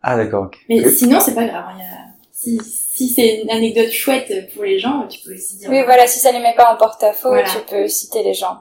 ah 0.03 0.17
d'accord 0.17 0.45
ok 0.47 0.57
Mais 0.69 0.89
sinon, 0.91 1.19
c'est 1.21 1.35
pas 1.35 1.47
grave. 1.47 1.65
hein, 1.69 1.77
il 1.79 1.83
y 1.83 1.87
a- 1.87 2.11
Si, 2.33 2.59
si 2.97 3.09
c'est 3.09 3.41
une 3.43 3.51
anecdote 3.51 3.91
chouette 3.91 4.51
pour 4.53 4.65
les 4.65 4.79
gens, 4.79 5.07
tu 5.09 5.19
peux 5.25 5.35
aussi 5.35 5.57
dire. 5.57 5.71
Oui, 5.71 5.83
voilà, 5.85 6.07
si 6.07 6.19
ça 6.19 6.31
les 6.33 6.41
met 6.41 6.55
pas 6.55 6.73
en 6.75 6.77
porte-à-faux, 6.77 7.29
Voilà. 7.31 7.49
tu 7.49 7.59
peux 7.71 7.89
citer 7.89 8.23
les 8.23 8.35
gens. 8.35 8.59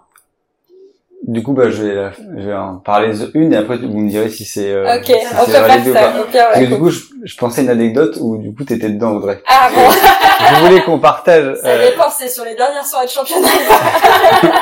Du 1.25 1.41
coup, 1.41 1.53
bah, 1.53 1.69
je 1.69 1.81
vais, 1.83 1.95
la- 1.95 2.11
je 2.11 2.45
vais 2.47 2.53
en 2.53 2.75
parler 2.75 3.13
une 3.33 3.53
et 3.53 3.55
après 3.55 3.77
vous 3.77 3.97
me 3.97 4.09
direz 4.09 4.29
si 4.29 4.43
c'est. 4.43 4.73
euh, 4.73 4.97
ok, 4.97 5.05
si 5.05 5.13
on 5.41 5.45
peut 5.45 5.51
validé 5.53 5.89
ou 5.89 5.93
faire 5.93 6.11
pas. 6.11 6.17
ça. 6.17 6.21
Au 6.21 6.25
pire, 6.25 6.43
Parce 6.43 6.55
que 6.55 6.59
ouais, 6.63 6.67
du 6.67 6.77
coup, 6.77 6.89
je, 6.89 6.99
je 7.23 7.37
pensais 7.37 7.61
une 7.63 7.69
anecdote 7.69 8.17
où 8.19 8.37
du 8.37 8.53
coup 8.53 8.65
t'étais 8.65 8.89
dedans, 8.89 9.11
Audrey. 9.13 9.41
Ah 9.47 9.69
bon, 9.73 9.89
je 9.89 10.65
voulais 10.65 10.81
qu'on 10.83 10.99
partage. 10.99 11.55
ça 11.61 11.67
euh, 11.69 11.89
dépend, 11.91 12.09
c'est 12.09 12.27
sur 12.27 12.43
les 12.43 12.55
dernières 12.55 12.85
soirées 12.85 13.05
de 13.05 13.11
championnat. 13.11 13.47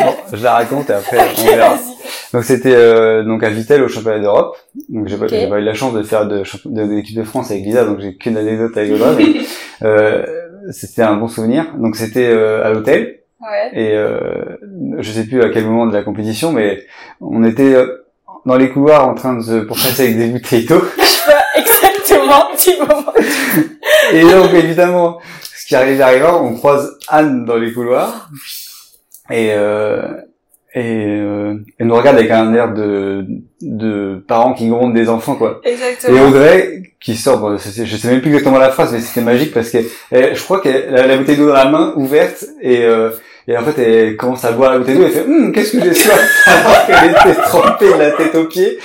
bon, 0.00 0.14
je 0.32 0.42
la 0.42 0.52
raconte 0.54 0.90
et 0.90 0.94
après 0.94 1.18
on 1.18 1.40
Ok, 1.40 1.46
verra. 1.46 1.74
Donc 2.32 2.44
c'était 2.44 2.74
euh, 2.74 3.22
donc 3.24 3.42
à 3.42 3.48
Vitel 3.50 3.82
au 3.82 3.88
championnat 3.88 4.20
d'Europe. 4.20 4.56
Donc 4.88 5.08
j'ai 5.08 5.16
pas, 5.16 5.24
Ok. 5.26 5.30
j'ai 5.32 5.48
pas 5.48 5.58
eu 5.58 5.64
la 5.64 5.74
chance 5.74 5.92
de 5.92 6.02
faire 6.02 6.26
de, 6.26 6.42
de, 6.64 6.86
de 6.86 6.94
l'équipe 6.94 7.16
de 7.16 7.24
France 7.24 7.50
avec 7.50 7.64
Lisa, 7.64 7.84
donc 7.84 8.00
j'ai 8.00 8.16
qu'une 8.16 8.36
anecdote 8.36 8.76
avec 8.76 8.92
Audrey. 8.92 9.14
mais, 9.18 9.40
euh, 9.86 10.24
c'était 10.70 11.02
un 11.02 11.16
bon 11.16 11.28
souvenir. 11.28 11.66
Donc 11.76 11.96
c'était 11.96 12.26
euh, 12.26 12.66
à 12.66 12.70
l'hôtel. 12.70 13.17
Ouais. 13.40 13.70
et 13.72 13.92
euh, 13.92 14.56
je 14.98 15.12
sais 15.12 15.24
plus 15.24 15.42
à 15.42 15.50
quel 15.50 15.64
moment 15.64 15.86
de 15.86 15.92
la 15.92 16.02
compétition, 16.02 16.50
mais 16.50 16.84
on 17.20 17.44
était 17.44 17.74
euh, 17.74 18.04
dans 18.44 18.56
les 18.56 18.68
couloirs 18.68 19.08
en 19.08 19.14
train 19.14 19.36
de 19.36 19.42
se 19.42 19.60
pourchasser 19.60 20.04
avec 20.04 20.18
des 20.18 20.26
bouteilles 20.28 20.64
d'eau. 20.64 20.82
Exactement, 21.54 22.48
du 22.56 22.78
moment. 22.80 23.12
Et 24.12 24.22
donc 24.22 24.52
évidemment, 24.54 25.20
ce 25.42 25.66
qui 25.66 25.76
arrive 25.76 26.00
arrivant, 26.00 26.42
on 26.44 26.56
croise 26.56 26.98
Anne 27.08 27.44
dans 27.44 27.56
les 27.56 27.72
couloirs 27.72 28.28
et 29.30 29.52
euh, 29.52 30.14
et 30.80 31.20
euh, 31.20 31.54
elle 31.78 31.86
nous 31.86 31.96
regarde 31.96 32.16
avec 32.18 32.30
un 32.30 32.52
air 32.54 32.72
de 32.72 33.24
de 33.60 34.22
parents 34.28 34.54
qui 34.54 34.68
grondent 34.68 34.94
des 34.94 35.08
enfants 35.08 35.34
quoi. 35.34 35.60
Et 35.64 35.70
Exactement. 35.72 36.28
Audrey 36.28 36.82
qui 37.00 37.16
sort, 37.16 37.38
bon, 37.38 37.56
je 37.56 37.62
sais 37.68 37.86
je 37.86 37.96
sais 37.96 38.08
même 38.08 38.20
plus 38.20 38.30
exactement 38.30 38.58
la 38.58 38.70
phrase, 38.70 38.92
mais 38.92 39.00
c'était 39.00 39.20
magique 39.20 39.52
parce 39.52 39.70
que 39.70 39.78
elle- 40.10 40.34
je 40.36 40.42
crois 40.42 40.60
qu'elle 40.60 40.96
a 40.96 41.06
la 41.06 41.16
bouteille 41.16 41.36
d'eau 41.36 41.48
dans 41.48 41.54
la 41.54 41.64
main 41.66 41.92
ouverte 41.96 42.44
et 42.60 42.84
euh, 42.84 43.10
et 43.46 43.56
en 43.56 43.62
fait 43.64 43.80
elle 43.82 44.16
commence 44.16 44.44
à 44.44 44.52
boire 44.52 44.72
la 44.72 44.78
bouteille 44.78 44.96
d'eau 44.96 45.02
et 45.04 45.06
elle 45.06 45.12
fait 45.12 45.24
Hum, 45.26 45.52
qu'est-ce 45.52 45.72
que 45.76 45.82
j'ai 45.82 45.94
soif 45.94 46.20
alors 46.46 46.86
qu'elle 46.86 47.10
était 47.10 47.40
trempée 47.42 47.92
de 47.92 47.98
la 47.98 48.10
tête 48.12 48.34
aux 48.34 48.44
pieds. 48.44 48.78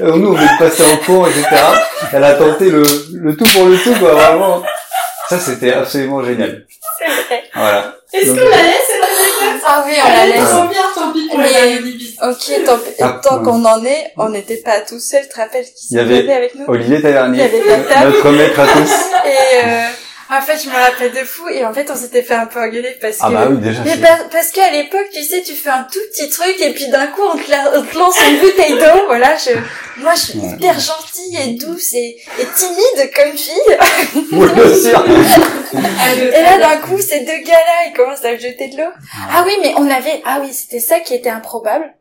Euh, 0.00 0.16
Nous 0.16 0.28
on 0.28 0.32
veut 0.32 0.46
passer 0.58 0.82
en 0.84 0.96
cours 1.04 1.26
etc. 1.28 1.46
Elle 2.12 2.24
a 2.24 2.34
tenté 2.34 2.70
le 2.70 2.82
le 3.14 3.36
tout 3.36 3.44
pour 3.52 3.66
le 3.66 3.76
tout 3.76 3.94
quoi 3.98 4.12
vraiment. 4.12 4.62
Ça 5.28 5.38
c'était 5.38 5.72
absolument 5.72 6.22
génial. 6.24 6.66
C'est 6.98 7.06
vrai. 7.06 7.42
Voilà. 7.54 7.94
Est-ce 8.12 8.30
qu'on 8.30 8.48
la 8.48 8.62
laisse 8.62 8.92
Ah 9.66 9.84
oui, 9.86 9.92
on 10.04 10.08
la 10.08 10.24
Elle 10.24 10.30
est 10.30 10.34
laisse. 10.34 10.48
trop 10.48 10.68
bien, 10.68 10.82
tant 10.94 11.12
pis 11.12 11.28
pour. 11.28 11.38
Ok, 12.30 12.64
tant, 12.66 12.78
Ah, 13.00 13.20
tant 13.22 13.38
ouais. 13.38 13.44
qu'on 13.44 13.64
en 13.64 13.84
est, 13.84 14.12
on 14.16 14.28
n'était 14.30 14.56
pas 14.58 14.80
tout 14.80 14.98
seul, 15.00 15.22
tu 15.22 15.28
te 15.28 15.36
rappelles 15.40 15.64
qui 15.64 15.86
Il 15.90 15.96
y 15.96 16.00
avait- 16.00 16.20
s'était 16.20 16.32
avec 16.32 16.54
nous? 16.54 16.64
Olivier 16.68 17.00
Tavernier, 17.02 17.38
Il 17.52 17.56
y 17.68 17.72
avait 17.72 17.84
Tata. 17.88 18.04
notre 18.06 18.30
maître 18.30 18.60
à 18.60 18.66
tous. 18.66 18.92
Et 19.26 19.64
euh, 19.66 19.86
en 20.32 20.40
fait, 20.40 20.62
je 20.62 20.68
me 20.68 20.74
rappelle 20.74 21.10
de 21.12 21.24
fou, 21.24 21.48
et 21.48 21.64
en 21.64 21.72
fait, 21.74 21.90
on 21.90 21.96
s'était 21.96 22.22
fait 22.22 22.34
un 22.34 22.46
peu 22.46 22.60
engueuler 22.60 22.96
parce 23.00 23.16
Ah 23.20 23.28
que... 23.28 23.32
bah 23.34 23.46
oui 23.50 23.58
déjà. 23.58 23.82
Mais 23.84 23.96
par- 23.96 24.28
parce 24.30 24.50
qu'à 24.52 24.70
l'époque, 24.70 25.08
tu 25.12 25.22
sais, 25.24 25.42
tu 25.42 25.54
fais 25.54 25.70
un 25.70 25.84
tout 25.90 25.98
petit 26.12 26.28
truc 26.30 26.54
et 26.60 26.72
puis 26.72 26.88
d'un 26.88 27.08
coup 27.08 27.22
on 27.34 27.36
te, 27.36 27.50
la- 27.50 27.72
on 27.78 27.82
te 27.82 27.98
lance 27.98 28.16
une 28.28 28.38
bouteille 28.38 28.74
d'eau. 28.78 29.06
Voilà, 29.06 29.36
je, 29.36 29.50
moi 30.02 30.12
je 30.14 30.20
suis 30.20 30.38
Ouais. 30.38 30.50
hyper 30.54 30.78
gentille 30.78 31.36
et 31.44 31.54
douce 31.54 31.92
et, 31.94 32.16
et 32.38 32.46
timide 32.56 33.10
comme 33.14 33.36
fille. 33.36 34.22
Oui, 34.32 34.48
bien 34.54 34.74
sûr. 34.74 35.04
Et 35.72 36.42
là 36.42 36.58
d'un 36.58 36.76
coup, 36.78 37.00
ces 37.00 37.20
deux 37.20 37.38
gars-là, 37.44 37.86
ils 37.88 37.92
commencent 37.96 38.24
à 38.24 38.32
me 38.32 38.38
jeter 38.38 38.68
de 38.68 38.76
l'eau. 38.78 38.90
Ah 39.32 39.42
oui, 39.46 39.52
mais 39.62 39.72
on 39.76 39.88
avait, 39.90 40.20
ah 40.24 40.38
oui, 40.42 40.52
c'était 40.52 40.80
ça 40.80 41.00
qui 41.00 41.14
était 41.14 41.30
improbable. 41.30 41.92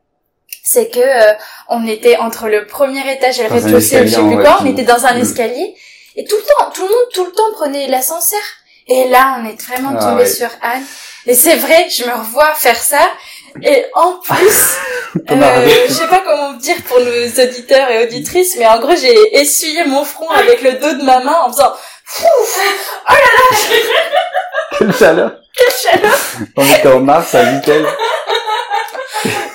C'est 0.64 0.90
que 0.90 1.00
euh, 1.00 1.34
on 1.70 1.88
était 1.88 2.18
entre 2.18 2.48
le 2.48 2.66
premier 2.66 3.02
étage 3.12 3.40
et 3.40 3.44
le 3.44 3.50
rez-de-chaussée, 3.50 4.08
je 4.08 4.16
sais 4.16 4.22
plus 4.22 4.36
quoi. 4.42 4.60
On 4.62 4.66
était 4.66 4.84
dans 4.84 5.06
un 5.06 5.16
escalier 5.18 5.76
et 6.20 6.26
tout 6.26 6.36
le 6.36 6.42
temps, 6.44 6.70
tout 6.74 6.82
le 6.82 6.90
monde, 6.90 7.08
tout 7.14 7.24
le 7.26 7.32
temps 7.32 7.52
prenait 7.54 7.88
l'ascenseur. 7.88 8.42
Et 8.88 9.08
là, 9.08 9.38
on 9.40 9.46
est 9.48 9.62
vraiment 9.62 9.92
Ah 9.98 10.04
tombé 10.04 10.24
ouais. 10.24 10.30
sur 10.30 10.50
Anne. 10.62 10.84
Et 11.26 11.34
c'est 11.34 11.56
vrai, 11.56 11.88
je 11.90 12.04
me 12.04 12.12
revois 12.12 12.54
faire 12.56 12.76
ça. 12.76 13.00
Et 13.64 13.86
en 13.94 14.14
plus, 14.14 14.78
euh, 15.32 15.70
je 15.88 15.94
sais 15.94 16.08
pas 16.08 16.22
comment 16.26 16.54
dire 16.54 16.76
pour 16.88 17.00
nos 17.00 17.44
auditeurs 17.44 17.90
et 17.90 18.04
auditrices, 18.04 18.56
mais 18.58 18.68
en 18.68 18.80
gros, 18.80 18.96
j'ai 18.96 19.40
essuyé 19.40 19.86
mon 19.86 20.04
front 20.04 20.30
avec 20.32 20.62
le 20.62 20.74
dos 20.74 20.94
de 20.94 21.04
ma 21.04 21.20
main 21.20 21.38
en 21.46 21.52
faisant 21.54 21.74
Quelle 24.78 24.94
chaleur. 24.94 25.32
quelle 25.56 25.92
chaleur 25.92 26.18
On 26.58 26.66
était 26.66 26.88
en 26.90 27.00
mars 27.00 27.34
à 27.36 27.44
Vitel. 27.44 27.86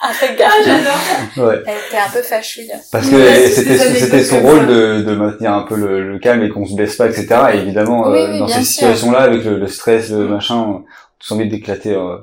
un 0.00 0.12
regard. 0.26 0.50
Ah, 0.52 0.62
j'adore. 0.64 1.48
Ouais. 1.48 1.62
Elle 1.66 1.76
était 1.88 1.96
un 1.98 2.10
peu 2.12 2.22
fachouille. 2.22 2.70
Parce 2.92 3.08
que 3.08 3.48
c'était 3.48 4.24
son 4.24 4.40
rôle 4.40 4.66
de, 4.66 5.02
de 5.02 5.14
maintenir 5.14 5.52
un 5.52 5.62
peu 5.62 5.74
le, 5.76 6.12
le 6.12 6.18
calme 6.18 6.42
et 6.44 6.48
qu'on 6.50 6.64
se 6.64 6.74
baisse 6.74 6.96
pas, 6.96 7.06
etc. 7.06 7.26
Et 7.54 7.56
évidemment, 7.58 8.08
Oui, 8.08 8.18
euh, 8.18 8.32
oui, 8.32 8.38
dans 8.38 8.48
ces 8.48 8.62
situations-là, 8.64 9.20
avec 9.20 9.44
le, 9.44 9.58
le 9.58 9.66
stress, 9.66 10.10
le 10.10 10.28
machin, 10.28 10.56
on 10.56 10.76
a 10.76 10.82
tous 11.18 11.32
envie 11.34 11.48
d'éclater, 11.48 11.94
euh, 11.94 12.16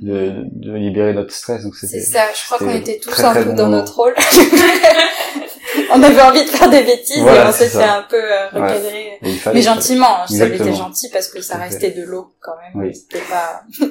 de, 0.00 0.32
de 0.52 0.72
libérer 0.74 1.12
notre 1.12 1.32
stress. 1.32 1.62
Donc 1.64 1.74
C'est 1.74 2.00
ça, 2.00 2.20
je 2.34 2.44
crois 2.46 2.58
qu'on 2.58 2.74
était 2.74 2.98
tous 2.98 3.10
très, 3.10 3.24
un 3.24 3.30
très 3.32 3.42
peu 3.44 3.50
bon 3.50 3.56
dans 3.56 3.64
moment. 3.66 3.76
notre 3.78 3.94
rôle. 3.96 4.14
on 5.92 6.02
avait 6.02 6.22
envie 6.22 6.44
de 6.44 6.48
faire 6.50 6.70
des 6.70 6.82
bêtises 6.82 7.20
Voilà, 7.20 7.44
et 7.44 7.48
on 7.48 7.52
c'est 7.52 7.68
s'est 7.68 7.78
fait 7.78 7.84
un 7.84 8.06
peu 8.08 8.16
euh, 8.16 8.48
recadrer. 8.52 9.18
Mais 9.52 9.60
gentiment, 9.62 10.22
hein, 10.22 10.26
ça 10.28 10.44
avait 10.44 10.56
été 10.56 10.72
gentil 10.72 11.08
parce 11.10 11.28
que 11.28 11.40
ça 11.42 11.56
restait 11.58 11.90
de 11.90 12.04
l'eau 12.04 12.32
quand 12.40 12.54
même. 12.62 12.82
Oui. 12.86 12.94
C'était 12.94 13.24
pas... 13.28 13.62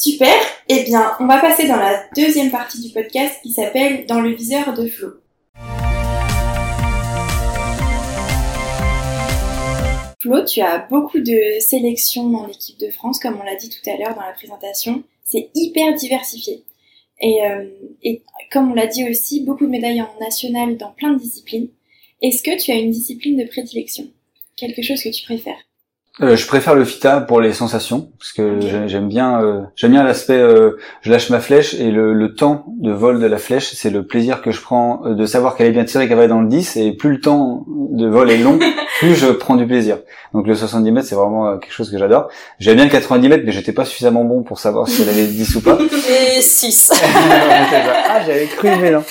Super. 0.00 0.32
Eh 0.68 0.84
bien, 0.84 1.10
on 1.18 1.26
va 1.26 1.40
passer 1.40 1.66
dans 1.66 1.74
la 1.74 2.04
deuxième 2.14 2.52
partie 2.52 2.80
du 2.80 2.90
podcast 2.90 3.40
qui 3.42 3.50
s'appelle 3.50 4.06
Dans 4.06 4.20
le 4.20 4.32
viseur 4.32 4.72
de 4.72 4.86
Flo. 4.86 5.08
Flo, 10.20 10.44
tu 10.44 10.60
as 10.60 10.86
beaucoup 10.88 11.18
de 11.18 11.58
sélections 11.58 12.30
dans 12.30 12.46
l'équipe 12.46 12.78
de 12.78 12.92
France, 12.92 13.18
comme 13.18 13.40
on 13.40 13.42
l'a 13.42 13.56
dit 13.56 13.70
tout 13.70 13.90
à 13.90 13.96
l'heure 13.96 14.14
dans 14.14 14.24
la 14.24 14.34
présentation. 14.34 15.02
C'est 15.24 15.50
hyper 15.56 15.92
diversifié. 15.94 16.62
Et, 17.20 17.44
euh, 17.44 17.68
et 18.04 18.22
comme 18.52 18.70
on 18.70 18.74
l'a 18.74 18.86
dit 18.86 19.10
aussi, 19.10 19.40
beaucoup 19.40 19.66
de 19.66 19.70
médailles 19.70 20.00
en 20.00 20.14
national 20.20 20.76
dans 20.76 20.92
plein 20.92 21.12
de 21.12 21.18
disciplines. 21.18 21.70
Est-ce 22.22 22.44
que 22.44 22.56
tu 22.56 22.70
as 22.70 22.76
une 22.76 22.92
discipline 22.92 23.36
de 23.36 23.48
prédilection? 23.48 24.06
Quelque 24.54 24.82
chose 24.82 25.02
que 25.02 25.08
tu 25.08 25.24
préfères? 25.24 25.67
Euh, 26.20 26.36
je 26.36 26.46
préfère 26.46 26.74
le 26.74 26.84
fita 26.84 27.20
pour 27.20 27.40
les 27.40 27.52
sensations 27.52 28.10
parce 28.18 28.32
que 28.32 28.58
j'aime 28.86 29.08
bien 29.08 29.40
euh, 29.40 29.60
j'aime 29.76 29.92
bien 29.92 30.02
l'aspect 30.02 30.38
euh, 30.38 30.72
je 31.00 31.12
lâche 31.12 31.30
ma 31.30 31.38
flèche 31.38 31.74
et 31.74 31.90
le, 31.90 32.12
le, 32.12 32.34
temps 32.34 32.64
de 32.80 32.90
vol 32.90 33.20
de 33.20 33.26
la 33.26 33.38
flèche 33.38 33.72
c'est 33.74 33.90
le 33.90 34.04
plaisir 34.04 34.42
que 34.42 34.50
je 34.50 34.60
prends 34.60 35.02
euh, 35.04 35.14
de 35.14 35.26
savoir 35.26 35.54
qu'elle 35.54 35.68
est 35.68 35.72
bien 35.72 35.84
tirée 35.84 36.08
qu'elle 36.08 36.16
va 36.16 36.26
dans 36.26 36.40
le 36.40 36.48
10 36.48 36.76
et 36.76 36.92
plus 36.92 37.10
le 37.10 37.20
temps 37.20 37.64
de 37.68 38.06
vol 38.06 38.30
est 38.30 38.38
long 38.38 38.58
plus 38.98 39.14
je 39.14 39.28
prends 39.28 39.54
du 39.54 39.66
plaisir. 39.66 39.98
Donc 40.34 40.46
le 40.46 40.54
70 40.54 40.90
mètres 40.90 41.06
c'est 41.06 41.14
vraiment 41.14 41.56
quelque 41.58 41.72
chose 41.72 41.90
que 41.90 41.98
j'adore. 41.98 42.28
J'aime 42.58 42.76
bien 42.76 42.84
le 42.84 42.90
90 42.90 43.28
mètres 43.28 43.44
mais 43.46 43.52
j'étais 43.52 43.72
pas 43.72 43.84
suffisamment 43.84 44.24
bon 44.24 44.42
pour 44.42 44.58
savoir 44.58 44.88
si 44.88 45.02
elle 45.02 45.10
avait 45.10 45.26
10 45.26 45.56
ou 45.56 45.60
pas. 45.60 45.78
Et 46.36 46.40
6 46.40 46.92
ah 48.08 48.20
j'avais 48.26 48.46
cru 48.46 48.68
mais 48.80 48.90
non. 48.90 49.04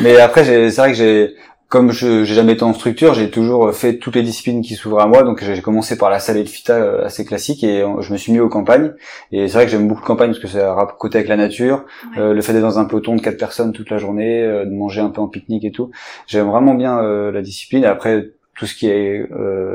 Mais 0.00 0.18
après 0.18 0.44
c'est 0.44 0.68
vrai 0.70 0.90
que 0.90 0.96
j'ai 0.96 1.36
comme 1.68 1.92
je 1.92 2.24
j'ai 2.24 2.34
jamais 2.34 2.54
été 2.54 2.62
en 2.62 2.72
structure, 2.72 3.12
j'ai 3.12 3.30
toujours 3.30 3.74
fait 3.74 3.98
toutes 3.98 4.16
les 4.16 4.22
disciplines 4.22 4.62
qui 4.62 4.74
s'ouvrent 4.74 5.00
à 5.00 5.06
moi. 5.06 5.22
Donc 5.22 5.44
j'ai 5.44 5.60
commencé 5.60 5.98
par 5.98 6.08
la 6.08 6.18
salle 6.18 6.38
et 6.38 6.42
le 6.42 6.48
fita 6.48 6.74
euh, 6.74 7.04
assez 7.04 7.26
classique 7.26 7.62
et 7.62 7.82
euh, 7.82 8.00
je 8.00 8.12
me 8.12 8.16
suis 8.16 8.32
mis 8.32 8.40
aux 8.40 8.48
campagnes. 8.48 8.94
Et 9.32 9.48
c'est 9.48 9.54
vrai 9.54 9.66
que 9.66 9.70
j'aime 9.70 9.86
beaucoup 9.86 10.00
le 10.00 10.06
campagne 10.06 10.30
parce 10.30 10.40
que 10.40 10.48
c'est 10.48 10.62
à 10.62 10.88
côté 10.98 11.18
avec 11.18 11.28
la 11.28 11.36
nature, 11.36 11.84
euh, 12.16 12.32
le 12.32 12.40
fait 12.40 12.54
d'être 12.54 12.62
dans 12.62 12.78
un 12.78 12.86
peloton 12.86 13.16
de 13.16 13.20
quatre 13.20 13.36
personnes 13.38 13.72
toute 13.72 13.90
la 13.90 13.98
journée, 13.98 14.42
de 14.42 14.74
manger 14.74 15.02
un 15.02 15.10
peu 15.10 15.20
en 15.20 15.28
pique-nique 15.28 15.64
et 15.64 15.72
tout. 15.72 15.90
J'aime 16.26 16.48
vraiment 16.48 16.74
bien 16.74 17.02
la 17.02 17.42
discipline. 17.42 17.84
Et 17.84 17.86
après 17.86 18.30
tout 18.54 18.66
ce 18.66 18.74
qui 18.74 18.88
est 18.88 19.28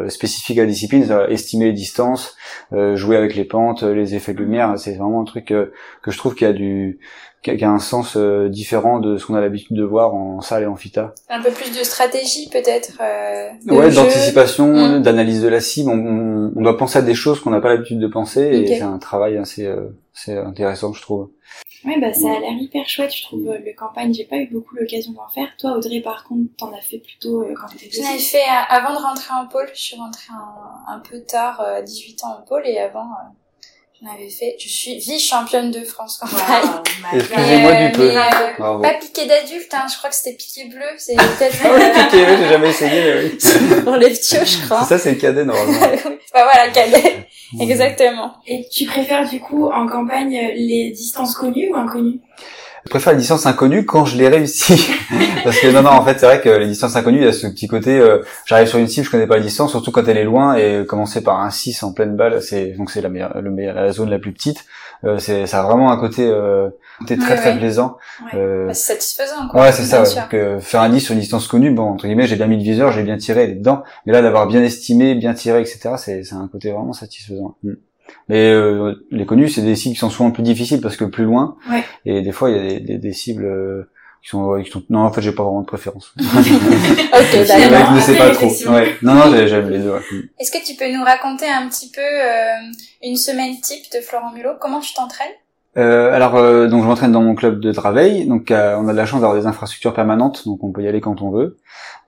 spécifique 0.10 0.58
à 0.58 0.62
la 0.62 0.68
discipline, 0.68 1.06
estimer 1.30 1.66
les 1.66 1.74
distances, 1.74 2.36
jouer 2.72 3.18
avec 3.18 3.36
les 3.36 3.46
pentes, 3.46 3.84
les 3.84 4.16
effets 4.16 4.34
de 4.34 4.40
lumière, 4.40 4.74
c'est 4.78 4.96
vraiment 4.96 5.22
un 5.22 5.26
truc 5.26 5.46
que 5.46 5.72
je 6.12 6.18
trouve 6.18 6.36
qu'il 6.36 6.48
y 6.48 6.50
a 6.50 6.54
du 6.54 7.00
qui 7.44 7.64
a, 7.64 7.70
un 7.70 7.80
sens 7.80 8.16
euh, 8.16 8.48
différent 8.48 9.00
de 9.00 9.18
ce 9.18 9.26
qu'on 9.26 9.36
a 9.36 9.42
l'habitude 9.42 9.76
de 9.76 9.84
voir 9.84 10.16
en 10.16 10.42
salle 10.42 10.64
et 10.64 10.66
en 10.66 10.76
fita. 10.76 11.14
Un 11.30 11.42
peu 11.42 11.52
plus 11.52 11.78
de 11.78 11.84
stratégie 11.84 12.50
peut-être. 12.50 13.00
Euh, 13.02 13.74
ouais, 13.74 13.92
d'anticipation, 13.92 14.68
mmh. 14.68 15.02
d'analyse 15.02 15.42
de 15.42 15.50
la 15.50 15.60
cible. 15.60 15.90
On, 15.90 16.52
on, 16.56 16.62
doit 16.62 16.78
penser 16.78 17.00
à 17.00 17.02
des 17.02 17.14
choses 17.14 17.42
qu'on 17.42 17.50
n'a 17.50 17.60
pas 17.60 17.70
l'habitude 17.70 18.00
de 18.00 18.08
penser 18.08 18.42
et 18.42 18.68
c'est 18.68 18.82
un 18.82 18.98
travail 18.98 19.38
assez, 19.38 19.66
euh, 19.66 20.46
intéressant, 20.46 20.94
je 20.94 21.02
trouve. 21.02 21.30
Ouais, 21.86 22.00
bah 22.00 22.14
ça 22.14 22.30
a 22.30 22.40
l'air 22.40 22.54
hyper 22.54 22.88
chouette, 22.88 23.14
je 23.14 23.24
trouve, 23.24 23.44
le 23.44 23.76
campagne. 23.76 24.14
J'ai 24.14 24.24
pas 24.24 24.38
eu 24.38 24.48
beaucoup 24.48 24.76
l'occasion 24.76 25.12
d'en 25.12 25.28
faire. 25.28 25.50
Toi, 25.60 25.74
Audrey, 25.74 26.00
par 26.00 26.24
contre, 26.24 26.50
t'en 26.58 26.72
as 26.72 26.80
fait 26.80 27.00
plutôt 27.00 27.42
euh, 27.42 27.54
quand 27.60 27.68
t'étais 27.68 28.02
J'en 28.02 28.16
ai 28.16 28.20
fait 28.20 28.38
euh, 28.38 28.64
avant 28.70 28.94
de 28.94 29.06
rentrer 29.06 29.34
en 29.34 29.48
pôle. 29.48 29.68
Je 29.74 29.82
suis 29.82 29.98
rentrée 29.98 30.32
un, 30.32 30.94
un 30.94 31.00
peu 31.00 31.20
tard, 31.20 31.62
18 31.84 32.24
ans 32.24 32.38
en 32.40 32.42
pôle, 32.48 32.66
et 32.66 32.80
avant, 32.80 33.10
avait 34.12 34.30
fait. 34.30 34.56
Je 34.60 34.68
suis 34.68 34.98
vice-championne 34.98 35.72
de 35.72 35.84
France. 35.84 36.22
Excusez-moi 37.14 37.74
du 37.74 37.92
peu. 37.92 38.10
Euh, 38.12 38.80
pas 38.80 38.94
piqué 39.00 39.26
d'adulte, 39.26 39.74
hein. 39.74 39.86
Je 39.92 39.98
crois 39.98 40.10
que 40.10 40.16
c'était 40.16 40.36
piqué 40.36 40.66
bleu. 40.66 40.86
C'est 40.98 41.16
peut-être. 41.16 41.58
ah 41.64 41.70
oui, 41.76 42.04
piqué, 42.04 42.26
j'ai 42.38 42.50
jamais 42.50 42.70
essayé, 42.70 43.04
mais 43.04 43.24
oui. 43.24 43.82
Pour 43.84 43.96
les 43.96 44.10
ptios, 44.12 44.46
je 44.46 44.66
crois. 44.66 44.84
Ça, 44.84 44.98
c'est 44.98 45.12
le 45.12 45.18
cadet, 45.18 45.46
normalement. 45.46 45.80
bah 46.34 46.44
voilà, 46.44 46.70
cadet. 46.72 47.28
Exactement. 47.60 48.34
Et 48.48 48.68
tu 48.72 48.86
préfères, 48.86 49.28
du 49.28 49.40
coup, 49.40 49.70
en 49.70 49.88
campagne, 49.88 50.38
les 50.56 50.92
distances 50.92 51.36
connues 51.36 51.70
ou 51.72 51.76
inconnues? 51.76 52.20
Je 52.86 52.90
préfère 52.90 53.14
les 53.14 53.20
distances 53.20 53.46
inconnues 53.46 53.86
quand 53.86 54.06
je 54.06 54.18
les 54.18 54.28
réussis. 54.28 54.92
Parce 55.44 55.60
que 55.60 55.68
non, 55.72 55.82
non, 55.82 55.92
en 55.92 56.04
fait, 56.06 56.20
c'est 56.20 56.26
vrai 56.26 56.42
que 56.42 56.50
les 56.50 56.68
distances 56.68 56.96
inconnues, 56.96 57.20
il 57.20 57.26
y 57.26 57.28
a 57.28 57.34
ce 57.34 57.48
petit 57.48 57.68
côté, 57.68 57.98
euh, 58.00 58.20
j'arrive 58.46 58.68
sur 58.68 58.80
une 58.80 58.88
cible, 58.88 59.06
je 59.06 59.12
connais 59.12 59.28
pas 59.28 59.38
la 59.38 59.44
distance, 59.44 59.72
surtout 59.72 59.92
quand 59.92 60.08
elle 60.08 60.18
est 60.18 60.24
loin, 60.24 60.56
et 60.56 60.86
commencer 60.86 61.22
par 61.22 61.40
un 61.42 61.50
6 61.50 61.84
en 61.84 61.94
pleine 61.94 62.16
balle, 62.16 62.42
c'est 62.42 62.72
donc 62.78 62.92
c'est 62.92 63.02
la 63.02 63.10
meilleure, 63.10 63.42
le 63.42 63.74
la 63.74 63.92
zone 63.92 64.10
la 64.10 64.20
plus 64.20 64.32
petite. 64.32 64.66
Euh, 65.06 65.18
c'est 65.20 65.48
ça 65.48 65.62
a 65.62 65.64
vraiment 65.64 65.92
un 65.92 65.98
côté, 65.98 66.26
euh, 66.26 66.70
côté 67.00 67.18
très 67.18 67.36
très 67.36 67.58
plaisant. 67.58 67.98
Euh, 68.34 68.68
bah, 68.68 68.74
c'est 68.74 68.94
satisfaisant. 68.94 69.50
Quoi, 69.50 69.62
ouais, 69.62 69.72
c'est 69.74 69.84
ça. 69.84 70.04
Donc, 70.04 70.34
euh, 70.34 70.60
faire 70.60 70.82
un 70.82 70.90
10 70.90 71.02
sur 71.02 71.14
une 71.14 71.20
distance 71.20 71.48
connue, 71.48 71.72
bon 71.72 71.84
entre 71.84 72.06
guillemets, 72.06 72.28
j'ai 72.28 72.38
bien 72.38 72.48
mis 72.48 72.58
le 72.58 72.64
viseur, 72.64 72.92
j'ai 72.92 73.04
bien 73.04 73.18
tiré, 73.18 73.48
dedans. 73.48 73.84
Mais 74.06 74.14
là, 74.14 74.22
d'avoir 74.22 74.48
bien 74.48 74.64
estimé, 74.64 75.16
bien 75.16 75.34
tiré, 75.34 75.60
etc., 75.60 75.96
c'est 75.98 76.24
c'est 76.24 76.36
un 76.36 76.48
côté 76.48 76.72
vraiment 76.72 76.94
satisfaisant. 76.94 77.56
Mm. 77.64 77.74
Mais 78.30 78.50
euh, 78.52 78.96
les 79.12 79.26
connus, 79.26 79.50
c'est 79.50 79.62
des 79.62 79.76
cibles 79.76 79.96
qui 79.96 80.00
sont 80.00 80.10
souvent 80.10 80.32
plus 80.32 80.44
difficiles 80.44 80.82
parce 80.82 80.96
que 80.96 81.06
plus 81.06 81.26
loin. 81.26 81.58
Ouais. 81.70 81.84
Et 82.06 82.22
des 82.22 82.32
fois, 82.32 82.50
il 82.50 82.56
y 82.56 82.60
a 82.60 82.62
des, 82.62 82.80
des, 82.80 82.98
des 82.98 83.14
cibles 83.14 83.46
euh, 83.46 83.90
qui 84.22 84.30
sont, 84.30 84.62
qui 84.64 84.72
sont... 84.72 84.84
Non, 84.90 85.02
en 85.02 85.12
fait, 85.12 85.22
j'ai 85.22 85.34
pas 85.34 85.44
vraiment 85.44 85.62
de 85.62 85.66
préférence. 85.66 86.14
ok, 86.20 87.48
d'accord. 87.48 87.96
Je 87.96 88.02
sais 88.02 88.18
pas 88.18 88.30
trop. 88.32 88.48
Ouais. 88.72 88.96
Non, 89.02 89.16
non, 89.16 89.48
j'aime 89.48 89.70
les 89.70 89.80
deux. 89.80 89.94
Est-ce 90.40 90.52
que 90.52 90.66
tu 90.66 90.76
peux 90.76 90.92
nous 90.92 91.04
raconter 91.04 91.48
un 91.48 91.68
petit 91.68 91.92
peu 91.92 92.02
euh, 92.02 92.72
une 93.04 93.18
semaine 93.18 93.60
type 93.62 93.92
de 93.94 94.00
Florent 94.00 94.32
Mulot 94.34 94.54
Comment 94.60 94.80
tu 94.80 94.94
t'entraînes 94.94 95.34
euh, 95.76 96.14
alors 96.14 96.36
euh, 96.36 96.68
donc 96.68 96.84
je 96.84 96.88
m'entraîne 96.88 97.12
dans 97.12 97.24
mon 97.24 97.34
club 97.34 97.60
de 97.60 97.72
travail, 97.72 98.28
donc 98.28 98.52
euh, 98.52 98.76
on 98.78 98.88
a 98.88 98.92
de 98.92 98.98
la 98.98 99.08
chance 99.08 99.22
d'avoir 99.22 99.40
des 99.40 99.48
infrastructures 99.48 99.94
permanentes, 99.94 100.46
donc 100.46 100.64
on 100.64 100.72
peut 100.72 100.84
y 100.84 100.88
aller 100.88 101.02
quand 101.02 101.22
on 101.24 101.32
veut. 101.32 101.58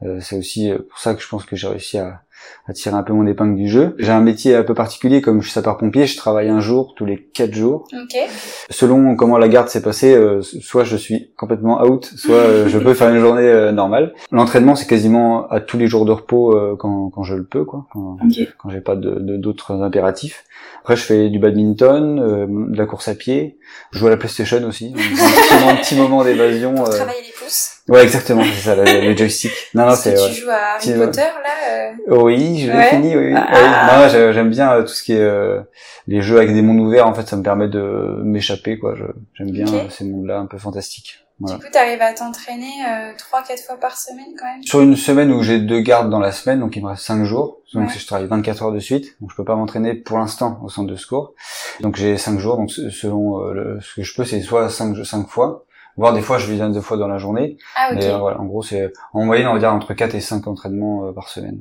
Euh, 0.04 0.20
c'est 0.22 0.38
aussi 0.38 0.72
pour 0.90 1.00
ça 1.00 1.16
que 1.16 1.22
je 1.22 1.28
pense 1.28 1.46
que 1.46 1.56
j'ai 1.56 1.68
réussi 1.68 1.98
à, 1.98 2.22
à 2.68 2.74
tirer 2.74 2.96
un 2.96 3.04
peu 3.04 3.14
mon 3.14 3.28
épingle 3.28 3.56
du 3.56 3.70
jeu. 3.70 3.96
J'ai 4.00 4.12
un 4.12 4.22
métier 4.22 4.56
un 4.56 4.64
peu 4.64 4.74
particulier, 4.74 5.22
comme 5.22 5.42
je 5.42 5.48
suis 5.48 5.54
sapeur-pompier, 5.54 6.08
je 6.08 6.18
travaille 6.18 6.50
un 6.50 6.60
jour 6.60 6.94
tous 6.96 7.06
les 7.06 7.22
quatre 7.22 7.54
jours. 7.54 7.88
Okay. 7.92 8.26
Selon 8.70 9.16
comment 9.16 9.38
la 9.38 9.48
garde 9.48 9.70
s'est 9.70 9.82
passée, 9.82 10.16
euh, 10.16 10.42
soit 10.42 10.84
je 10.84 10.98
suis 10.98 11.32
complètement 11.38 11.84
out, 11.84 12.06
soit 12.16 12.36
euh, 12.36 12.68
je 12.68 12.80
peux 12.80 12.94
faire 12.94 13.10
une 13.10 13.20
journée 13.20 13.44
euh, 13.44 13.72
normale. 13.72 14.14
L'entraînement, 14.32 14.76
c'est 14.76 14.88
quasiment 14.88 15.48
à 15.50 15.60
tous 15.60 15.78
les 15.78 15.88
jours 15.88 16.06
de 16.06 16.12
repos 16.12 16.56
quand, 16.80 17.10
quand 17.10 17.24
je 17.24 17.36
le 17.36 17.44
peux, 17.44 17.66
quoi, 17.66 17.86
quand, 17.92 18.18
quand 18.58 18.70
j'ai 18.70 18.82
pas 18.82 18.96
de 18.96 19.38
d'autres 19.38 19.82
impératifs. 19.82 20.44
Après, 20.82 20.96
je 20.96 21.04
fais 21.04 21.30
du 21.30 21.40
badminton, 21.40 22.72
de 22.72 22.78
la 22.78 22.86
course 22.86 23.08
à 23.08 23.16
pied. 23.16 23.58
Je 23.92 24.00
joue 24.00 24.08
à 24.08 24.10
la 24.10 24.18
PlayStation 24.18 24.64
aussi. 24.66 24.94
un 24.96 25.76
petit, 25.76 25.96
moment 25.96 26.24
d'évasion. 26.24 26.74
travailler 26.76 27.22
les 27.22 27.32
pouces. 27.32 27.76
Ouais, 27.88 28.04
exactement, 28.04 28.44
c'est 28.44 28.62
ça, 28.62 28.76
le, 28.76 29.16
joystick. 29.16 29.52
Non, 29.74 29.86
non, 29.86 29.96
c'est. 29.96 30.16
Tu 30.16 30.42
joues 30.42 30.50
à 30.50 30.76
Harry 30.76 30.94
Potter 30.94 31.22
là 31.22 31.56
euh... 31.72 31.92
Oui, 32.08 32.62
je 32.62 32.72
l'ai 32.72 32.84
fini. 32.84 33.16
Oui. 33.16 33.34
Ah. 33.36 34.08
Non, 34.08 34.32
j'aime 34.32 34.50
bien 34.50 34.72
euh, 34.74 34.82
tout 34.82 34.94
ce 34.94 35.04
qui 35.04 35.14
est 35.14 35.22
euh, 35.22 35.62
les 36.08 36.22
jeux 36.22 36.38
avec 36.38 36.54
des 36.54 36.62
mondes 36.62 36.80
ouverts. 36.80 37.08
En 37.08 37.14
fait, 37.14 37.28
ça 37.28 37.36
me 37.36 37.44
permet 37.44 37.68
de 37.68 38.22
m'échapper, 38.24 38.80
quoi. 38.80 38.96
J'aime 39.34 39.52
bien 39.52 39.68
euh, 39.68 39.90
ces 39.90 40.06
mondes-là 40.06 40.40
un 40.40 40.46
peu 40.46 40.58
fantastiques. 40.58 41.25
Voilà. 41.40 41.58
Du 41.58 41.64
coup, 41.66 41.72
t'arrives 41.72 42.02
à 42.02 42.14
t'entraîner 42.14 42.72
trois, 43.18 43.44
quatre 43.44 43.62
fois 43.62 43.76
par 43.76 43.98
semaine 43.98 44.34
quand 44.40 44.46
même? 44.46 44.64
Sur 44.64 44.82
une 44.82 44.96
semaine 44.96 45.32
où 45.32 45.44
j'ai 45.44 45.60
deux 45.60 45.82
gardes 45.82 46.10
dans 46.10 46.20
la 46.20 46.32
semaine, 46.32 46.62
donc 46.62 46.76
il 46.76 46.84
me 46.84 46.88
reste 46.88 47.04
cinq 47.04 47.24
jours. 47.26 47.60
Donc 47.74 47.90
je 47.90 48.06
travaille 48.08 48.28
24 48.28 48.64
heures 48.64 48.72
de 48.72 48.80
suite, 48.80 49.18
donc 49.20 49.32
je 49.32 49.36
peux 49.36 49.44
pas 49.44 49.56
m'entraîner 49.56 49.96
pour 49.96 50.18
l'instant 50.18 50.60
au 50.64 50.70
centre 50.70 50.90
de 50.90 50.96
secours. 50.96 51.34
Donc 51.82 51.98
j'ai 51.98 52.18
cinq 52.18 52.40
jours, 52.40 52.56
donc 52.56 52.72
selon 52.72 53.40
le, 53.52 53.80
ce 53.82 53.96
que 53.96 54.04
je 54.04 54.16
peux, 54.16 54.24
c'est 54.24 54.40
soit 54.42 54.70
cinq, 54.70 54.96
cinq 55.06 55.28
fois, 55.28 55.66
voire 55.98 56.14
des 56.14 56.22
fois 56.22 56.38
je 56.38 56.52
viens 56.52 56.70
deux 56.70 56.82
fois 56.82 56.98
dans 56.98 57.08
la 57.08 57.18
journée. 57.18 57.58
Ah, 57.76 57.90
ok. 57.92 57.98
Mais 57.98 58.08
euh, 58.08 58.18
voilà, 58.18 58.40
en 58.40 58.46
gros, 58.46 58.64
c'est 58.64 58.92
en 59.14 59.26
moyenne, 59.26 59.48
on 59.48 59.54
va 59.54 59.60
dire 59.60 59.74
entre 59.74 59.94
4 59.94 60.16
et 60.16 60.22
5 60.22 60.48
entraînements 60.48 61.08
euh, 61.08 61.12
par 61.12 61.30
semaine. 61.30 61.60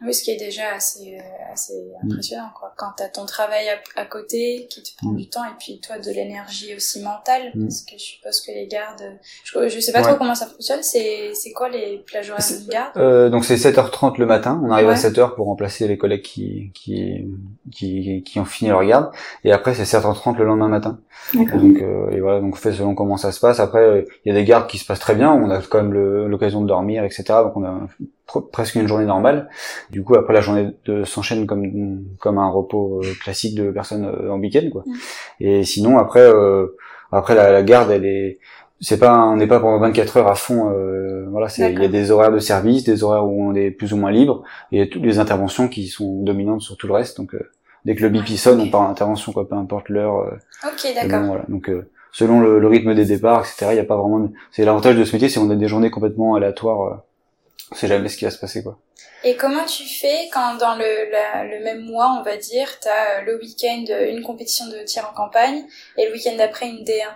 Mm. 0.00 0.06
Oui, 0.06 0.14
ce 0.14 0.22
qui 0.22 0.30
est 0.30 0.38
déjà 0.38 0.72
assez, 0.74 1.18
euh, 1.18 1.52
assez 1.52 1.74
mm. 2.02 2.10
impressionnant, 2.10 2.50
quoi. 2.58 2.72
Quand 2.76 2.92
t'as 2.96 3.08
ton 3.08 3.26
travail 3.26 3.66
à, 3.96 4.04
côté, 4.04 4.66
qui 4.70 4.82
te 4.82 4.96
prend 4.96 5.10
mm. 5.10 5.16
du 5.16 5.28
temps, 5.28 5.44
et 5.44 5.54
puis 5.58 5.80
toi, 5.80 5.98
de 5.98 6.10
l'énergie 6.10 6.74
aussi 6.74 7.02
mentale, 7.02 7.52
parce 7.58 7.82
que 7.82 7.92
je 7.96 8.02
suppose 8.02 8.40
que 8.40 8.52
les 8.52 8.66
gardes, 8.66 9.02
je, 9.44 9.68
je 9.68 9.80
sais 9.80 9.92
pas 9.92 10.02
trop 10.02 10.16
comment 10.16 10.34
ça 10.34 10.46
fonctionne, 10.46 10.82
c'est, 10.82 11.32
c'est 11.34 11.52
quoi 11.52 11.68
les 11.68 12.02
plages 12.06 12.30
horaires 12.30 12.44
de 12.46 12.70
garde? 12.70 12.96
Euh, 12.96 13.28
donc 13.30 13.44
c'est 13.44 13.56
7h30 13.56 14.18
le 14.18 14.26
matin, 14.26 14.60
on 14.64 14.70
arrive 14.70 14.88
à 14.88 14.94
7h 14.94 15.34
pour 15.34 15.46
remplacer 15.46 15.88
les 15.88 15.98
collègues 15.98 16.22
qui, 16.22 16.70
qui, 16.74 17.26
qui, 17.72 18.22
qui 18.22 18.40
ont 18.40 18.44
fini 18.44 18.70
leur 18.70 18.84
garde, 18.84 19.12
et 19.44 19.52
après 19.52 19.74
c'est 19.74 19.84
7h30 19.84 20.36
le 20.38 20.44
lendemain 20.44 20.68
matin. 20.68 20.98
Donc 21.32 21.52
euh, 21.80 22.10
et 22.10 22.20
voilà, 22.20 22.40
donc 22.40 22.54
on 22.54 22.56
fait 22.56 22.72
selon 22.72 22.94
comment 22.94 23.16
ça 23.16 23.32
se 23.32 23.40
passe. 23.40 23.60
Après, 23.60 24.04
il 24.24 24.28
y 24.28 24.30
a 24.32 24.34
des 24.34 24.44
gardes 24.44 24.68
qui 24.68 24.78
se 24.78 24.84
passent 24.84 25.00
très 25.00 25.14
bien, 25.14 25.32
on 25.32 25.50
a 25.50 25.60
quand 25.62 25.82
même 25.82 25.92
l'occasion 26.26 26.60
de 26.60 26.66
dormir, 26.66 27.04
etc. 27.04 27.24
Donc 27.44 27.56
on 27.56 27.64
a 27.64 27.80
presque 28.52 28.74
une 28.74 28.88
journée 28.88 29.04
normale. 29.04 29.48
Du 29.90 30.02
coup, 30.02 30.14
après 30.14 30.32
la 30.32 30.40
journée 30.40 30.70
de, 30.86 31.04
s'enchaîne 31.04 31.46
comme 31.46 32.04
comme 32.18 32.38
un 32.38 32.48
repos 32.48 33.00
euh, 33.02 33.14
classique 33.22 33.54
de 33.54 33.70
personnes 33.70 34.04
euh, 34.04 34.32
en 34.32 34.38
week-end, 34.38 34.68
quoi. 34.70 34.84
Et 35.40 35.64
sinon, 35.64 35.98
après, 35.98 36.20
euh, 36.20 36.76
après 37.12 37.34
la, 37.34 37.62
garde, 37.62 37.90
elle 37.90 38.06
est 38.06 38.38
c'est 38.80 38.98
pas 38.98 39.24
on 39.24 39.36
n'est 39.36 39.46
pas 39.46 39.60
pendant 39.60 39.78
24 39.78 40.16
heures 40.18 40.28
à 40.28 40.34
fond 40.34 40.70
euh, 40.70 41.26
voilà 41.30 41.48
c'est 41.48 41.72
il 41.72 41.80
y 41.80 41.84
a 41.84 41.88
des 41.88 42.10
horaires 42.10 42.32
de 42.32 42.40
service 42.40 42.82
des 42.82 43.04
horaires 43.04 43.24
où 43.24 43.48
on 43.48 43.54
est 43.54 43.70
plus 43.70 43.92
ou 43.92 43.96
moins 43.96 44.10
libre 44.10 44.42
et 44.72 44.90
toutes 44.90 45.04
les 45.04 45.20
interventions 45.20 45.68
qui 45.68 45.86
sont 45.86 46.22
dominantes 46.22 46.60
sur 46.60 46.76
tout 46.76 46.88
le 46.88 46.92
reste. 46.92 47.16
Donc 47.16 47.36
dès 47.84 47.94
que 47.94 48.02
le 48.02 48.08
bip 48.08 48.26
sonne 48.26 48.60
on 48.60 48.68
part 48.68 48.82
en 48.82 48.90
intervention 48.90 49.32
quoi 49.32 49.48
peu 49.48 49.54
importe 49.54 49.88
l'heure 49.88 50.26
ok 50.66 50.92
d'accord. 50.94 51.22
voilà. 51.22 51.44
Donc 51.48 51.70
selon 52.10 52.40
le, 52.40 52.66
rythme 52.66 52.94
des 52.94 53.04
départs 53.04 53.42
etc 53.42 53.68
il 53.70 53.76
y 53.76 53.80
a 53.80 53.84
pas 53.84 53.96
vraiment 53.96 54.28
c'est 54.50 54.64
l'avantage 54.64 54.96
de 54.96 55.04
ce 55.04 55.12
métier 55.12 55.28
c'est 55.28 55.38
qu'on 55.38 55.50
a 55.50 55.56
des 55.56 55.68
journées 55.68 55.90
complètement 55.90 56.34
aléatoires 56.34 57.04
on 57.72 57.74
sait 57.74 57.88
jamais 57.88 58.08
ce 58.08 58.16
qui 58.16 58.24
va 58.24 58.30
se 58.30 58.38
passer 58.38 58.62
quoi. 58.62 58.78
Et 59.24 59.36
comment 59.36 59.64
tu 59.64 59.84
fais 59.84 60.28
quand 60.32 60.56
dans 60.56 60.76
le, 60.76 60.84
le 60.84 61.64
même 61.64 61.80
mois, 61.80 62.16
on 62.20 62.22
va 62.22 62.36
dire, 62.36 62.78
tu 62.78 62.88
as 62.88 63.20
euh, 63.20 63.20
le 63.22 63.38
week-end 63.38 63.84
une 64.06 64.22
compétition 64.22 64.66
de 64.68 64.82
tir 64.84 65.08
en 65.10 65.14
campagne 65.14 65.64
et 65.96 66.06
le 66.06 66.12
week-end 66.12 66.36
d'après 66.36 66.68
une 66.68 66.84
D1 66.84 67.08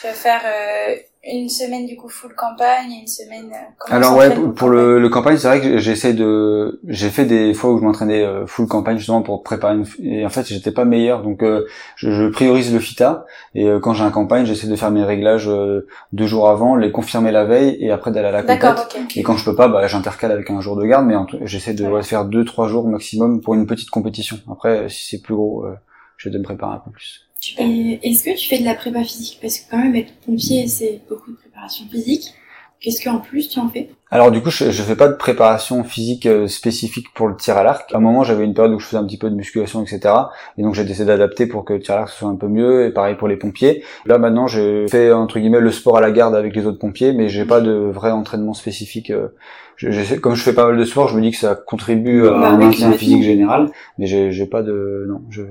Tu 0.00 0.06
vas 0.06 0.12
faire 0.12 0.40
euh, 0.44 0.94
une 1.24 1.48
semaine 1.50 1.84
du 1.86 1.96
coup 1.96 2.08
full 2.08 2.34
campagne 2.34 2.90
et 2.92 3.00
une 3.00 3.06
semaine. 3.06 3.50
euh, 3.52 3.56
comment 3.78 3.96
Alors 3.96 4.16
ouais, 4.16 4.34
pour, 4.34 4.54
pour 4.54 4.68
le, 4.70 4.98
le 4.98 5.08
campagne, 5.10 5.36
c'est 5.36 5.48
vrai 5.48 5.60
que 5.60 5.76
j'essaie 5.78 6.14
de, 6.14 6.80
j'ai 6.88 7.10
fait 7.10 7.26
des 7.26 7.52
fois 7.52 7.72
où 7.72 7.78
je 7.78 7.84
m'entraînais 7.84 8.22
euh, 8.24 8.46
full 8.46 8.66
campagne 8.66 8.96
justement 8.96 9.20
pour 9.20 9.42
préparer 9.42 9.74
une, 9.74 9.84
et 10.02 10.24
en 10.24 10.30
fait 10.30 10.46
j'étais 10.46 10.70
pas 10.70 10.86
meilleur, 10.86 11.22
donc 11.22 11.42
euh, 11.42 11.66
je, 11.96 12.10
je 12.10 12.28
priorise 12.28 12.72
le 12.72 12.78
fita 12.78 13.26
et 13.54 13.66
euh, 13.66 13.78
quand 13.80 13.92
j'ai 13.92 14.04
un 14.04 14.10
campagne, 14.10 14.46
j'essaie 14.46 14.68
de 14.68 14.76
faire 14.76 14.90
mes 14.90 15.04
réglages 15.04 15.48
euh, 15.48 15.86
deux 16.12 16.26
jours 16.26 16.48
avant, 16.48 16.76
les 16.76 16.90
confirmer 16.92 17.30
la 17.32 17.44
veille 17.44 17.76
et 17.80 17.90
après 17.90 18.10
d'aller 18.10 18.28
à 18.28 18.32
la 18.32 18.40
compète. 18.42 18.60
D'accord, 18.62 18.86
ok. 18.98 19.16
Et 19.18 19.22
quand 19.22 19.36
je 19.36 19.44
peux 19.44 19.54
pas, 19.56 19.68
bah, 19.68 19.86
j'intercale 19.86 20.32
avec 20.32 20.48
un 20.50 20.60
jour 20.62 20.76
de 20.76 20.86
garde, 20.86 21.04
mais 21.06 21.14
j'essaie 21.42 21.74
de 21.74 21.84
Ouais. 21.84 21.90
ouais, 21.96 22.02
faire 22.02 22.24
deux 22.24 22.44
trois 22.46 22.68
jours 22.68 22.86
maximum 22.88 23.40
pour 23.42 23.54
une 23.54 23.66
petite 23.66 23.90
compétition. 23.90 24.38
Après, 24.50 24.88
si 24.88 25.08
c'est 25.16 25.22
plus 25.22 25.34
gros, 25.34 25.64
euh, 25.66 25.74
je 26.20 26.28
vais 26.28 26.38
me 26.38 26.44
préparer 26.44 26.74
un 26.76 26.78
peu 26.84 26.90
plus. 26.90 27.26
Est-ce 27.58 28.24
que 28.24 28.36
tu 28.38 28.48
fais 28.48 28.58
de 28.58 28.64
la 28.64 28.74
prépa 28.74 29.02
physique? 29.02 29.38
Parce 29.40 29.58
que 29.58 29.70
quand 29.70 29.78
même 29.78 29.96
être 29.96 30.12
pompier, 30.26 30.68
c'est 30.68 31.00
beaucoup 31.08 31.30
de 31.30 31.36
préparation 31.36 31.86
physique. 31.90 32.34
Qu'est-ce 32.80 33.02
qu'en 33.04 33.18
plus 33.18 33.48
tu 33.48 33.58
en 33.58 33.68
fais? 33.68 33.90
Alors 34.10 34.30
du 34.30 34.40
coup, 34.42 34.50
je, 34.50 34.70
je 34.70 34.82
fais 34.82 34.96
pas 34.96 35.08
de 35.08 35.14
préparation 35.14 35.84
physique 35.84 36.26
euh, 36.26 36.48
spécifique 36.48 37.06
pour 37.14 37.28
le 37.28 37.36
tir 37.36 37.56
à 37.56 37.62
l'arc. 37.62 37.92
À 37.92 37.98
un 37.98 38.00
moment, 38.00 38.24
j'avais 38.24 38.44
une 38.44 38.54
période 38.54 38.72
où 38.74 38.78
je 38.78 38.86
faisais 38.86 38.96
un 38.96 39.04
petit 39.04 39.18
peu 39.18 39.30
de 39.30 39.34
musculation, 39.36 39.82
etc. 39.84 40.30
Et 40.58 40.62
donc 40.62 40.74
j'ai 40.74 40.84
décidé 40.84 41.06
d'adapter 41.06 41.46
pour 41.46 41.64
que 41.64 41.74
le 41.74 41.80
tir 41.80 41.94
à 41.94 41.98
l'arc 41.98 42.10
soit 42.10 42.28
un 42.28 42.36
peu 42.36 42.48
mieux. 42.48 42.86
Et 42.86 42.90
pareil 42.90 43.16
pour 43.16 43.28
les 43.28 43.36
pompiers. 43.36 43.84
Là 44.06 44.18
maintenant, 44.18 44.46
j'ai 44.46 44.86
fait 44.88 45.12
entre 45.12 45.38
guillemets 45.38 45.60
le 45.60 45.70
sport 45.70 45.96
à 45.98 46.00
la 46.00 46.10
garde 46.10 46.34
avec 46.34 46.54
les 46.56 46.66
autres 46.66 46.78
pompiers, 46.78 47.12
mais 47.12 47.28
j'ai 47.28 47.44
pas 47.44 47.60
de 47.60 47.72
vrai 47.72 48.10
entraînement 48.10 48.54
spécifique. 48.54 49.10
euh, 49.10 49.28
je- 49.76 49.90
j'essaie- 49.90 50.18
comme 50.20 50.34
je 50.34 50.42
fais 50.42 50.54
pas 50.54 50.66
mal 50.66 50.76
de 50.78 50.84
sport, 50.84 51.08
je 51.08 51.16
me 51.16 51.22
dis 51.22 51.30
que 51.30 51.36
ça 51.38 51.54
contribue 51.54 52.26
à 52.28 52.32
Bah 52.32 52.48
un 52.50 52.58
maintien 52.58 52.92
physique 52.92 53.22
général, 53.22 53.70
mais 53.98 54.06
j'ai 54.06 54.32
j'ai 54.32 54.46
pas 54.46 54.62
de 54.62 55.06
non, 55.08 55.22
je 55.30 55.42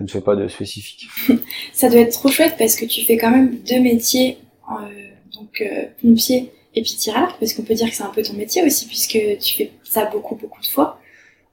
je 0.00 0.04
ne 0.04 0.08
fais 0.08 0.20
pas 0.20 0.34
de 0.34 0.48
spécifique. 0.48 1.06
Ça 1.72 1.88
doit 1.88 2.00
être 2.00 2.12
trop 2.12 2.28
chouette 2.30 2.54
parce 2.58 2.74
que 2.74 2.84
tu 2.86 3.04
fais 3.04 3.16
quand 3.16 3.30
même 3.30 3.54
deux 3.68 3.80
métiers, 3.80 4.38
euh, 4.70 4.74
donc 5.36 5.60
euh, 5.60 5.84
pompier 6.02 6.50
et 6.74 6.82
puis 6.82 6.92
tir 6.92 7.16
à 7.16 7.20
l'arc, 7.20 7.36
parce 7.38 7.52
qu'on 7.52 7.62
peut 7.62 7.74
dire 7.74 7.88
que 7.90 7.94
c'est 7.94 8.02
un 8.04 8.12
peu 8.14 8.22
ton 8.22 8.32
métier 8.34 8.62
aussi, 8.64 8.86
puisque 8.86 9.18
tu 9.40 9.54
fais 9.56 9.70
ça 9.84 10.06
beaucoup, 10.10 10.36
beaucoup 10.36 10.60
de 10.60 10.66
fois. 10.66 10.98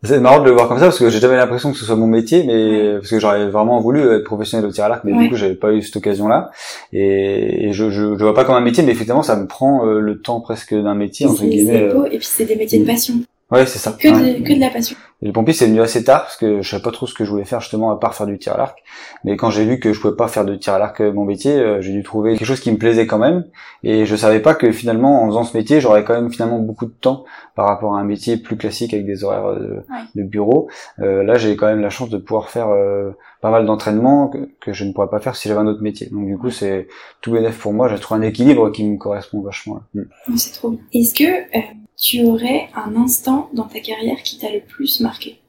C'est 0.04 0.20
marrant 0.20 0.39
de 0.42 0.46
le 0.46 0.51
voir 0.51 0.68
comme 0.68 0.77
ça 0.77 0.86
parce 0.86 1.00
que 1.00 1.10
j'ai 1.10 1.20
jamais 1.20 1.38
l'impression 1.38 1.72
que 1.72 1.77
ce 1.77 1.84
soit 1.84 1.96
mon 1.96 2.06
métier, 2.06 2.44
mais 2.44 2.98
parce 3.00 3.10
que 3.10 3.20
j'aurais 3.20 3.50
vraiment 3.50 3.82
voulu 3.82 4.00
être 4.13 4.24
professionnel 4.25 4.68
au 4.70 4.72
tir 4.72 4.84
à 4.86 4.89
l'arc, 4.89 5.04
mais 5.04 5.12
Ouais. 5.12 5.24
du 5.24 5.30
coup 5.30 5.36
j'avais 5.36 5.56
pas 5.56 5.74
eu 5.74 5.82
cette 5.82 5.96
occasion-là. 5.96 6.51
Et, 6.94 7.66
et 7.70 7.74
je, 7.74 7.89
je, 7.89 8.16
je 8.16 8.24
vois 8.24 8.36
pas 8.36 8.46
comme 8.46 8.54
un 8.56 8.62
métier, 8.62 8.84
mais 8.84 8.92
effectivement 8.92 9.24
ça 9.24 9.36
me 9.36 9.48
prend 9.48 9.88
euh, 9.88 10.00
le 10.00 10.22
temps 10.22 10.39
presque 10.39 10.75
d'un 10.75 10.94
métier 10.94 11.25
entre 11.25 11.44
guillemets. 11.46 11.82
euh. 11.82 11.94
beau, 11.96 12.06
et 12.06 12.18
puis 12.20 12.27
c'est 12.30 12.46
des 12.46 12.56
métiers 12.56 12.77
de 12.80 12.86
passion. 12.86 13.16
Ouais, 13.50 13.66
c'est 13.66 13.80
ça. 13.80 13.98
Que, 14.00 14.08
Ouais. 14.10 14.39
de, 14.39 14.44
que 14.48 14.54
de 14.54 14.60
la 14.60 14.70
passion. 14.70 14.96
Le 15.22 15.32
pompier 15.32 15.54
c'est 15.54 15.66
venu 15.66 15.82
assez 15.82 16.04
tard 16.04 16.22
parce 16.24 16.38
que 16.38 16.62
je 16.62 16.70
savais 16.70 16.84
pas 16.84 16.92
trop 16.92 17.08
ce 17.08 17.14
que 17.14 17.26
je 17.26 17.32
voulais 17.32 17.46
faire 17.46 17.60
justement 17.60 17.92
à 17.92 18.00
part 18.00 18.14
faire 18.14 18.28
du 18.28 18.38
tir 18.38 18.54
à 18.54 18.58
l'arc. 18.58 18.84
Mais 19.24 19.36
quand 19.36 19.50
j'ai 19.50 19.66
vu 19.66 19.80
que 19.80 19.94
je 19.94 20.00
pouvais 20.00 20.16
pas 20.16 20.28
faire 20.28 20.46
de 20.46 20.56
tir 20.56 20.74
à 20.74 20.80
l'arc 20.80 21.02
euh, 21.02 21.12
mon 21.12 21.26
métier, 21.26 21.54
euh, 21.54 21.82
j'ai 21.82 21.92
dû 21.92 22.04
trouver 22.04 22.36
quelque 22.38 22.48
chose 22.48 22.60
qui 22.60 22.72
me 22.72 22.78
plaisait 22.78 23.08
quand 23.08 23.18
même. 23.18 23.46
Et 23.84 24.06
je 24.06 24.16
savais 24.16 24.40
pas 24.40 24.54
que 24.54 24.72
finalement 24.72 25.24
en 25.24 25.28
faisant 25.28 25.44
ce 25.44 25.58
métier, 25.58 25.82
j'aurais 25.82 26.04
quand 26.04 26.14
même 26.14 26.32
finalement 26.32 26.60
beaucoup 26.60 26.86
de 26.86 26.92
temps 26.92 27.26
par 27.56 27.66
rapport 27.68 27.96
à 27.96 28.00
un 28.00 28.04
métier 28.04 28.38
plus 28.38 28.58
classique 28.58 28.94
avec 28.94 29.06
des 29.06 29.24
horaires 29.24 29.48
euh, 29.48 29.84
de 30.16 30.24
bureau. 30.24 30.70
Euh, 31.00 31.24
là, 31.24 31.38
j'ai 31.38 31.56
quand 31.56 31.68
même 31.68 31.82
la 31.82 31.90
chance 31.90 32.10
de 32.10 32.18
pouvoir 32.18 32.50
faire 32.50 32.70
euh, 32.70 33.12
pas 33.42 33.50
mal 33.50 33.66
d'entraînements 33.66 34.28
que, 34.28 34.50
que 34.62 34.74
je 34.74 34.86
ne 34.86 34.94
pourrais 34.94 35.10
pas 35.10 35.20
faire 35.20 35.36
si 35.36 35.48
j'avais 35.48 35.62
un 35.62 35.68
autre 35.68 35.82
métier. 35.82 36.08
Donc 36.12 36.28
du 36.28 36.38
coup, 36.38 36.50
c'est 36.50 36.88
tout 37.22 37.32
bénéf 37.32 37.58
pour 37.60 37.74
moi. 37.74 37.88
J'ai 37.88 38.00
trouvé 38.00 38.20
un 38.20 38.24
équilibre 38.24 38.72
qui 38.72 38.84
me 38.84 38.98
correspond 38.98 39.42
vachement. 39.42 39.82
Mm. 39.94 40.04
C'est 40.36 40.54
trop 40.54 40.70
bien. 40.70 40.80
Est-ce 40.94 41.14
que 41.14 41.58
euh, 41.58 41.62
tu 41.98 42.24
aurais 42.24 42.70
un 42.75 42.96
instant 42.96 43.50
dans 43.54 43.63
ta 43.63 43.80
carrière 43.80 44.22
qui 44.24 44.38
t'a 44.38 44.51
le 44.51 44.62
plus 44.62 45.01
marqué 45.01 45.39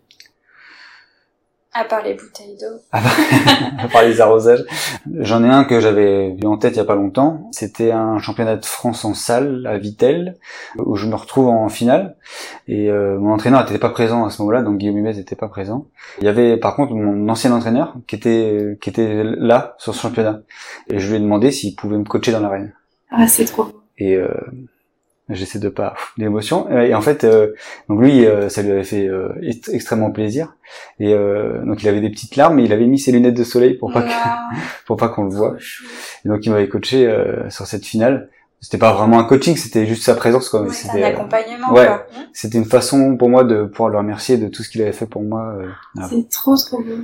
À 1.75 1.85
part 1.85 2.03
les 2.03 2.15
bouteilles 2.15 2.57
d'eau. 2.59 2.81
à 2.93 3.87
part 3.89 4.03
les 4.03 4.23
arrosages. 4.23 4.65
J'en 5.21 5.45
ai 5.45 5.49
un 5.49 5.65
que 5.65 5.79
j'avais 5.79 6.31
vu 6.31 6.47
en 6.47 6.57
tête 6.57 6.73
il 6.75 6.79
y 6.79 6.81
a 6.81 6.87
pas 6.87 6.95
longtemps. 6.95 7.51
C'était 7.53 7.93
un 7.93 8.19
championnat 8.19 8.57
de 8.57 8.65
France 8.65 9.05
en 9.05 9.13
salle 9.13 9.67
à 9.67 9.77
Vitel, 9.77 10.39
où 10.79 10.97
je 10.97 11.07
me 11.07 11.15
retrouve 11.15 11.49
en 11.49 11.69
finale. 11.69 12.17
Et 12.67 12.91
euh, 12.91 13.19
mon 13.19 13.35
entraîneur 13.35 13.65
n'était 13.65 13.79
pas 13.79 13.91
présent 13.91 14.25
à 14.25 14.31
ce 14.31 14.41
moment-là, 14.41 14.63
donc 14.63 14.79
Guillaume 14.79 14.97
Humez 14.97 15.15
n'était 15.15 15.37
pas 15.37 15.49
présent. 15.49 15.87
Il 16.21 16.25
y 16.25 16.29
avait 16.29 16.57
par 16.57 16.77
contre 16.77 16.95
mon 16.95 17.29
ancien 17.29 17.53
entraîneur 17.53 17.95
qui 18.07 18.17
était 18.17 18.79
qui 18.81 18.89
était 18.89 19.23
là 19.23 19.77
sur 19.79 19.95
ce 19.95 20.01
championnat. 20.01 20.41
Et 20.89 20.99
je 20.99 21.11
lui 21.11 21.17
ai 21.17 21.21
demandé 21.21 21.53
s'il 21.53 21.77
pouvait 21.77 21.99
me 21.99 22.05
coacher 22.05 22.33
dans 22.33 22.41
l'arène. 22.41 22.73
Ah, 23.11 23.29
c'est 23.29 23.45
trop 23.45 23.65
beau. 23.65 23.83
Et 23.99 24.15
euh, 24.15 24.29
j'essaie 25.31 25.59
de 25.59 25.69
pas 25.69 25.95
l'émotion. 26.17 26.69
Et 26.71 26.95
en 26.95 27.01
fait, 27.01 27.25
euh, 27.25 27.55
donc 27.89 28.01
lui, 28.01 28.27
euh, 28.27 28.49
ça 28.49 28.63
lui 28.63 28.71
avait 28.73 28.85
fait 28.85 29.07
euh, 29.07 29.29
ext- 29.43 29.73
extrêmement 29.73 30.11
plaisir. 30.11 30.55
Et 31.01 31.13
euh, 31.15 31.65
donc 31.65 31.83
il 31.83 31.89
avait 31.89 32.01
des 32.01 32.11
petites 32.11 32.37
larmes, 32.37 32.57
mais 32.57 32.65
il 32.65 32.73
avait 32.73 32.87
mis 32.87 32.99
ses 32.99 33.13
lunettes 33.13 33.35
de 33.35 33.45
soleil 33.45 33.75
pour 33.75 33.93
pas 33.93 34.03
que, 34.03 34.09
pour 34.87 34.97
pas 34.97 35.09
qu'on 35.09 35.25
le 35.25 35.31
voit. 35.35 35.57
Et 36.25 36.29
donc 36.29 36.45
il 36.47 36.51
m'avait 36.53 36.69
coaché 36.69 37.07
euh, 37.07 37.49
sur 37.51 37.67
cette 37.67 37.85
finale. 37.85 38.29
C'était 38.61 38.79
pas 38.79 38.93
vraiment 38.93 39.21
un 39.21 39.25
coaching, 39.25 39.57
c'était 39.57 39.87
juste 39.87 40.03
sa 40.03 40.17
présence 40.17 40.49
quoi. 40.49 40.63
Ouais, 40.63 40.73
c'était 40.73 41.05
un 41.05 41.07
euh, 41.07 41.15
accompagnement, 41.15 41.73
ouais. 41.73 41.87
quoi. 41.87 42.07
Hmm 42.13 42.25
c'était 42.33 42.59
une 42.59 42.65
façon 42.65 43.17
pour 43.17 43.29
moi 43.29 43.45
de 43.45 43.63
pouvoir 43.65 43.89
le 43.91 43.99
remercier 43.99 44.37
de 44.37 44.49
tout 44.49 44.63
ce 44.65 44.69
qu'il 44.69 44.83
avait 44.83 44.93
fait 44.93 45.07
pour 45.07 45.23
moi. 45.23 45.55
euh. 45.61 46.03
C'est 46.09 46.29
trop, 46.29 46.57
trop 46.57 46.79
beau. 46.83 46.95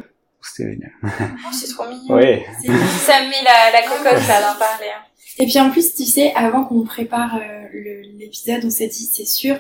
C'était 0.43 0.73
génial. 0.73 0.91
Oh, 1.05 1.09
c'est 1.53 1.69
trop 1.73 1.85
mignon. 1.89 2.17
Ouais. 2.17 2.45
Ça 2.63 3.21
me 3.21 3.29
met 3.31 3.43
la, 3.45 3.73
la 3.73 3.83
cocotte, 3.89 4.29
là, 4.29 4.41
d'en 4.43 4.59
parler. 4.59 4.89
hein. 4.95 5.03
Et 5.39 5.47
puis 5.47 5.59
en 5.61 5.71
plus, 5.71 5.95
tu 5.95 6.05
sais, 6.05 6.33
avant 6.35 6.65
qu'on 6.65 6.85
prépare 6.85 7.37
euh, 7.37 7.69
l'épisode, 8.19 8.65
on 8.65 8.71
s'est 8.71 8.87
dit, 8.89 9.07
c'est 9.07 9.25
sûr, 9.25 9.57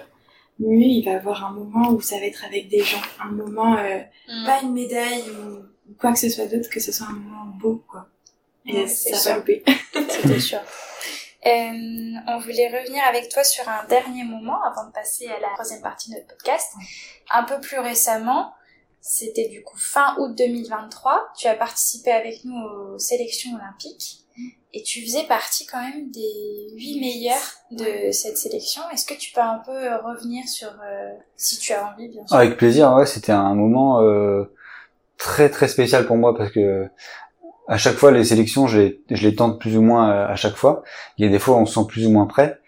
lui, 0.61 0.99
il 0.99 1.05
va 1.05 1.17
avoir 1.17 1.45
un 1.45 1.51
moment 1.51 1.91
où 1.91 2.01
ça 2.01 2.19
va 2.19 2.27
être 2.27 2.45
avec 2.45 2.69
des 2.69 2.83
gens. 2.83 3.03
Un 3.21 3.31
moment, 3.31 3.77
euh, 3.77 3.99
Hmm. 4.29 4.47
pas 4.47 4.63
une 4.63 4.73
médaille 4.73 5.25
ou, 5.31 5.95
quoi 5.99 6.13
que 6.13 6.19
ce 6.19 6.31
soit 6.31 6.47
d'autre, 6.47 6.71
que 6.71 6.81
ce 6.81 6.93
soit 6.93 7.07
un 7.09 7.13
moment 7.13 7.53
beau, 7.61 7.85
quoi. 7.89 8.07
Et 8.67 8.73
Ouais, 8.73 8.87
ça 8.87 9.31
va 9.31 9.37
louper. 9.37 9.63
C'était 10.09 10.41
sûr. 10.41 10.61
Euh, 11.47 12.15
on 12.27 12.39
voulait 12.39 12.69
revenir 12.69 13.03
avec 13.07 13.29
toi 13.29 13.45
sur 13.45 13.69
un 13.69 13.85
dernier 13.87 14.25
moment 14.25 14.63
avant 14.63 14.87
de 14.87 14.93
passer 14.93 15.27
à 15.27 15.39
la 15.41 15.49
troisième 15.53 15.83
partie 15.83 16.09
de 16.09 16.15
notre 16.15 16.29
podcast. 16.29 16.73
Un 17.31 17.43
peu 17.43 17.61
plus 17.61 17.79
récemment, 17.79 18.55
c'était 19.03 19.49
du 19.49 19.63
coup 19.63 19.77
fin 19.77 20.17
août 20.19 20.35
2023, 20.35 21.33
tu 21.37 21.47
as 21.47 21.55
participé 21.55 22.11
avec 22.13 22.45
nous 22.45 22.57
aux 22.57 22.99
sélections 22.99 23.55
olympiques 23.57 24.24
et 24.75 24.83
tu 24.83 25.03
faisais 25.03 25.23
partie 25.23 25.67
quand 25.67 25.81
même 25.81 26.11
des 26.11 26.75
huit 26.75 27.01
meilleurs 27.01 27.37
de 27.71 28.11
cette 28.11 28.37
sélection. 28.37 28.83
Est-ce 28.93 29.07
que 29.07 29.15
tu 29.15 29.33
peux 29.33 29.41
un 29.41 29.63
peu 29.65 29.73
revenir 30.05 30.47
sur, 30.49 30.69
euh, 30.69 31.13
si 31.37 31.59
tu 31.59 31.73
as 31.73 31.93
envie 31.93 32.09
bien 32.09 32.27
sûr? 32.27 32.37
Avec 32.37 32.57
plaisir, 32.57 32.93
ouais, 32.95 33.07
c'était 33.07 33.33
un 33.33 33.55
moment 33.55 34.03
euh, 34.03 34.45
très 35.17 35.49
très 35.49 35.69
spécial 35.69 36.07
pour 36.07 36.17
moi 36.17 36.37
parce 36.37 36.51
que 36.51 36.89
à 37.69 37.79
chaque 37.79 37.95
fois 37.95 38.11
les 38.11 38.25
sélections, 38.25 38.67
je 38.67 38.81
les, 38.81 39.01
je 39.11 39.27
les 39.27 39.37
tente 39.37 39.61
plus 39.61 39.77
ou 39.77 39.83
moins 39.83 40.11
euh, 40.11 40.27
à 40.27 40.35
chaque 40.35 40.57
fois. 40.57 40.83
Il 41.19 41.25
y 41.25 41.29
a 41.29 41.31
des 41.31 41.39
fois 41.39 41.57
où 41.57 41.61
on 41.61 41.67
se 41.67 41.75
sent 41.75 41.87
plus 41.89 42.07
ou 42.07 42.11
moins 42.11 42.27
prêt. 42.27 42.59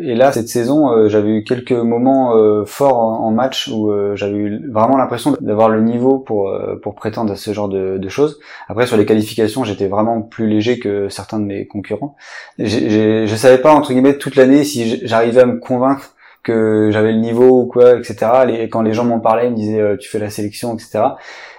Et 0.00 0.14
là, 0.14 0.32
cette 0.32 0.48
saison, 0.48 0.90
euh, 0.90 1.08
j'avais 1.08 1.30
eu 1.30 1.44
quelques 1.44 1.72
moments 1.72 2.36
euh, 2.36 2.64
forts 2.64 2.98
en, 2.98 3.30
match 3.30 3.68
où 3.68 3.90
euh, 3.90 4.16
j'avais 4.16 4.36
eu 4.36 4.70
vraiment 4.70 4.96
l'impression 4.96 5.36
d'avoir 5.40 5.68
le 5.68 5.80
niveau 5.82 6.18
pour 6.18 6.52
pour 6.82 6.94
prétendre 6.94 7.32
à 7.32 7.36
ce 7.36 7.52
genre 7.52 7.68
de, 7.68 8.08
choses. 8.08 8.38
Après, 8.68 8.86
sur 8.86 8.96
les 8.96 9.04
qualifications, 9.04 9.64
j'étais 9.64 9.88
vraiment 9.88 10.22
plus 10.22 10.46
léger 10.48 10.78
que 10.78 11.08
certains 11.08 11.38
de 11.38 11.44
mes 11.44 11.66
concurrents. 11.66 12.16
Je 12.58 13.34
savais 13.36 13.58
pas 13.58 13.72
entre 13.72 13.92
guillemets 13.92 14.18
toute 14.18 14.36
l'année 14.36 14.64
si 14.64 15.04
j'arrivais 15.06 15.42
à 15.42 15.46
me 15.46 15.58
convaincre 15.58 16.14
que 16.42 16.90
j'avais 16.92 17.12
le 17.12 17.18
niveau 17.18 17.62
ou 17.62 17.66
quoi, 17.66 17.96
etc. 17.96 18.16
Les- 18.46 18.68
quand 18.68 18.82
les 18.82 18.92
gens 18.92 19.04
m'en 19.04 19.18
parlaient, 19.18 19.46
ils 19.48 19.50
me 19.50 19.56
disaient 19.56 19.96
tu 19.98 20.08
fais 20.08 20.20
la 20.20 20.30
sélection, 20.30 20.74
etc. 20.74 21.00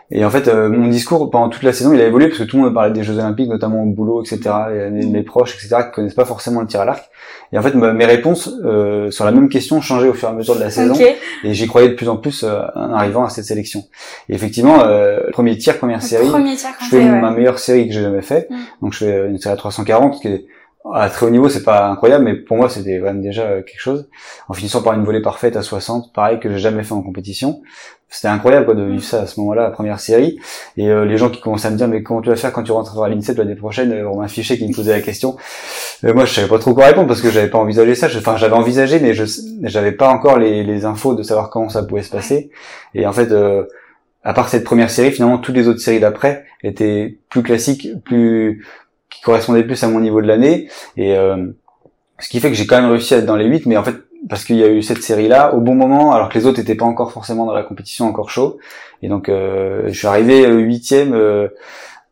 Et 0.10 0.24
en 0.24 0.30
fait, 0.30 0.48
euh, 0.48 0.70
mon 0.70 0.88
discours 0.88 1.30
pendant 1.30 1.50
toute 1.50 1.63
la 1.63 1.74
saison, 1.74 1.91
il 1.93 2.00
a 2.00 2.06
évolué 2.06 2.28
parce 2.28 2.39
que 2.39 2.46
tout 2.46 2.56
le 2.58 2.63
monde 2.63 2.74
parlait 2.74 2.93
des 2.93 3.04
Jeux 3.04 3.15
Olympiques, 3.15 3.50
notamment 3.50 3.84
au 3.84 3.88
boulot, 3.88 4.24
etc. 4.24 4.39
Et 4.72 4.89
mes, 4.89 5.06
mes 5.06 5.22
proches, 5.22 5.56
etc. 5.56 5.84
qui 5.86 5.96
connaissent 5.96 6.13
pas 6.13 6.24
forcément 6.24 6.62
le 6.62 6.67
tir 6.67 6.80
à 6.80 6.86
l'arc. 6.86 7.10
Et 7.52 7.58
en 7.58 7.62
fait, 7.62 7.74
ma- 7.76 7.91
mes 7.91 8.06
réponses 8.06 8.50
euh, 8.63 9.12
sur 9.12 9.26
la 9.26 9.32
même 9.32 9.50
question 9.50 9.82
changeaient 9.82 10.08
au 10.08 10.13
fur 10.13 10.30
et 10.30 10.32
à 10.32 10.36
mesure 10.36 10.56
de 10.56 10.62
la 10.62 10.70
saison. 10.70 10.93
Et 11.43 11.54
j'y 11.54 11.67
croyais 11.67 11.89
de 11.89 11.96
plus 11.96 12.08
en 12.08 12.15
plus 12.15 12.43
euh, 12.43 12.62
en 12.76 12.93
arrivant 12.93 13.26
à 13.26 13.30
cette 13.30 13.46
sélection. 13.46 13.84
Et 14.30 14.36
effectivement, 14.36 14.82
euh, 14.86 15.30
premier 15.32 15.58
tir, 15.58 15.78
première 15.78 16.02
série, 16.02 16.28
premier 16.28 16.56
tir 16.56 16.70
je 16.82 16.86
fais 16.88 16.98
ouais. 17.00 17.22
ma 17.22 17.32
meilleure 17.32 17.60
série 17.60 17.88
que 17.88 17.93
j'ai 17.93 18.02
jamais 18.02 18.22
fait. 18.22 18.48
Mm. 18.50 18.56
Donc 18.82 18.93
je 18.93 19.00
fais 19.00 19.28
une 19.28 19.38
série 19.39 19.54
à 19.54 19.58
340 19.58 20.22
qui 20.22 20.28
est 20.30 20.46
à 20.93 21.10
très 21.10 21.26
haut 21.26 21.30
niveau, 21.30 21.50
c'est 21.50 21.63
pas 21.63 21.88
incroyable, 21.88 22.26
mais 22.26 22.36
pour 22.36 22.58
moi 22.58 22.69
c'était 22.69 23.00
quand 23.00 23.06
même 23.06 23.21
déjà 23.21 23.43
euh, 23.43 23.62
quelque 23.62 23.80
chose. 23.80 24.10
En 24.47 24.54
finissant 24.54 24.82
par 24.82 24.93
une 24.93 25.04
volée 25.04 25.21
parfaite 25.21 25.56
à 25.56 25.62
60, 25.62 26.13
pareil 26.13 26.39
que 26.39 26.50
j'ai 26.50 26.60
jamais 26.60 26.84
fait 26.84 26.93
en 26.93 27.02
compétition. 27.02 27.62
C'était 28.10 28.30
incroyable 28.30 28.65
quoi, 28.65 28.73
de 28.73 28.84
vivre 28.84 29.04
ça 29.04 29.23
à 29.23 29.28
ce 29.28 29.38
moment-là, 29.41 29.63
la 29.63 29.69
première 29.69 30.00
série. 30.00 30.39
Et 30.78 30.89
euh, 30.89 31.04
les 31.04 31.17
gens 31.17 31.30
qui 31.30 31.41
commençaient 31.41 31.67
à 31.67 31.71
me 31.71 31.78
dire 31.78 31.89
mais 31.89 32.04
comment 32.04 32.21
tu 32.21 32.30
vas 32.30 32.38
faire 32.38 32.54
quand 32.54 32.63
tu 32.63 32.71
rentreras 32.71 33.08
à 33.08 33.10
l'INSEP 33.10 33.38
l'année 33.38 33.56
prochaine 33.56 33.91
euh, 33.91 34.10
On 34.10 34.19
m'a 34.19 34.26
affiché 34.26 34.58
qui 34.58 34.67
me 34.67 34.73
posait 34.73 34.93
la 34.93 35.02
question. 35.02 35.36
Euh, 36.06 36.13
moi 36.13 36.23
je 36.23 36.34
savais 36.34 36.47
pas 36.47 36.60
trop 36.60 36.73
quoi 36.73 36.86
répondre 36.86 37.08
parce 37.08 37.21
que 37.21 37.30
j'avais 37.30 37.50
pas 37.50 37.58
envisagé 37.58 37.95
ça. 37.95 38.08
Enfin 38.17 38.38
j'avais 38.38 38.54
envisagé 38.54 39.02
mais 39.02 39.13
je 39.13 39.26
j'avais 39.63 39.91
pas 39.91 40.10
encore 40.10 40.39
les, 40.39 40.63
les 40.63 40.86
infos 40.86 41.15
de 41.15 41.23
savoir 41.23 41.50
comment 41.50 41.67
ça 41.67 41.84
pouvait 41.84 42.02
se 42.02 42.10
passer. 42.10 42.50
Et 42.95 43.06
en 43.06 43.12
fait 43.12 43.32
euh, 43.32 43.65
à 44.23 44.34
part 44.34 44.47
cette 44.47 44.63
première 44.63 44.89
série, 44.89 45.12
finalement 45.12 45.38
toutes 45.38 45.56
les 45.56 45.67
autres 45.67 45.82
séries 45.82 46.00
d'après 46.00 46.45
étaient 46.63 47.17
plus 47.30 47.43
classiques, 47.43 47.89
plus 48.06 48.65
qui 49.10 49.22
correspondaient 49.22 49.63
plus 49.63 49.82
à 49.84 49.88
mon 49.88 50.00
niveau 50.00 50.22
de 50.22 50.28
l'année. 50.28 50.70
Et 50.96 51.15
euh, 51.15 51.48
ce 52.20 52.30
qui 52.30 52.39
fait 52.39 52.50
que 52.50 52.56
j'ai 52.56 52.65
quand 52.65 52.82
même 52.82 52.89
réussi 52.89 53.13
à 53.13 53.17
être 53.17 53.26
dans 53.26 53.36
les 53.36 53.46
8, 53.46 53.65
mais 53.65 53.78
en 53.78 53.84
fait 53.84 53.96
parce 54.30 54.43
qu'il 54.43 54.58
y 54.58 54.63
a 54.63 54.67
eu 54.67 54.82
cette 54.82 55.04
série-là 55.04 55.54
au 55.54 55.62
bon 55.62 55.76
moment, 55.76 56.12
alors 56.12 56.30
que 56.30 56.38
les 56.38 56.46
autres 56.46 56.60
étaient 56.60 56.76
pas 56.76 56.86
encore 56.86 57.12
forcément 57.12 57.46
dans 57.46 57.54
la 57.54 57.63
compétition 57.63 58.08
encore 58.08 58.30
chaud. 58.30 58.58
Et 59.02 59.10
donc 59.10 59.30
euh, 59.30 59.84
je 59.88 59.98
suis 59.98 60.08
arrivé 60.08 60.46
euh, 60.46 60.58
huitième 60.58 61.13
euh, 61.13 61.50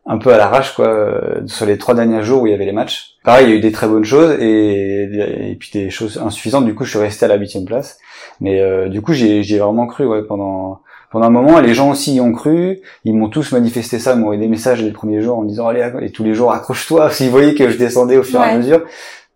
un 0.06 0.18
peu 0.18 0.32
à 0.34 0.38
l'arrache 0.38 0.76
quoi 0.76 0.88
euh, 0.88 1.48
sur 1.48 1.66
les 1.66 1.78
trois 1.78 1.96
derniers 1.96 2.22
jours 2.22 2.44
où 2.44 2.48
il 2.48 2.52
y 2.52 2.54
avait 2.54 2.66
les 2.66 2.72
matchs. 2.72 3.16
Pareil, 3.24 3.48
il 3.48 3.50
y 3.50 3.54
a 3.54 3.56
eu 3.56 3.60
des 3.60 3.72
très 3.72 3.88
bonnes 3.88 4.06
choses 4.06 4.38
et, 4.40 5.52
et 5.52 5.56
puis 5.56 5.72
des 5.74 5.90
choses 5.90 6.22
insuffisantes. 6.24 6.66
Du 6.66 6.76
coup, 6.76 6.84
je 6.84 6.92
suis 6.92 7.00
resté 7.00 7.26
à 7.26 7.28
la 7.28 7.38
huitième 7.38 7.66
place. 7.66 7.98
Mais 8.40 8.60
euh, 8.62 8.88
du 8.88 9.02
coup, 9.02 9.14
j'ai 9.14 9.42
vraiment 9.58 9.88
cru 9.88 10.06
ouais, 10.06 10.24
pendant 10.24 10.82
pendant 11.16 11.28
un 11.28 11.30
moment. 11.30 11.62
Les 11.62 11.74
gens 11.74 11.92
aussi 11.92 12.16
y 12.16 12.20
ont 12.20 12.34
cru. 12.34 12.82
Ils 13.06 13.16
m'ont 13.16 13.30
tous 13.30 13.54
manifesté 13.54 14.00
ça, 14.00 14.16
m'ont 14.16 14.24
envoyé 14.24 14.42
des 14.42 14.50
messages 14.50 14.84
les 14.84 14.92
premiers 14.92 15.22
jours 15.22 15.38
en 15.38 15.46
disant 15.46 15.66
allez 15.70 15.90
et 16.02 16.12
tous 16.12 16.26
les 16.26 16.34
jours 16.34 16.52
accroche-toi. 16.52 17.10
S'ils 17.12 17.30
voyaient 17.30 17.56
que 17.56 17.70
je 17.70 17.78
descendais 17.78 18.18
au 18.18 18.24
fur 18.24 18.42
et 18.42 18.44
à 18.44 18.58
mesure, 18.58 18.84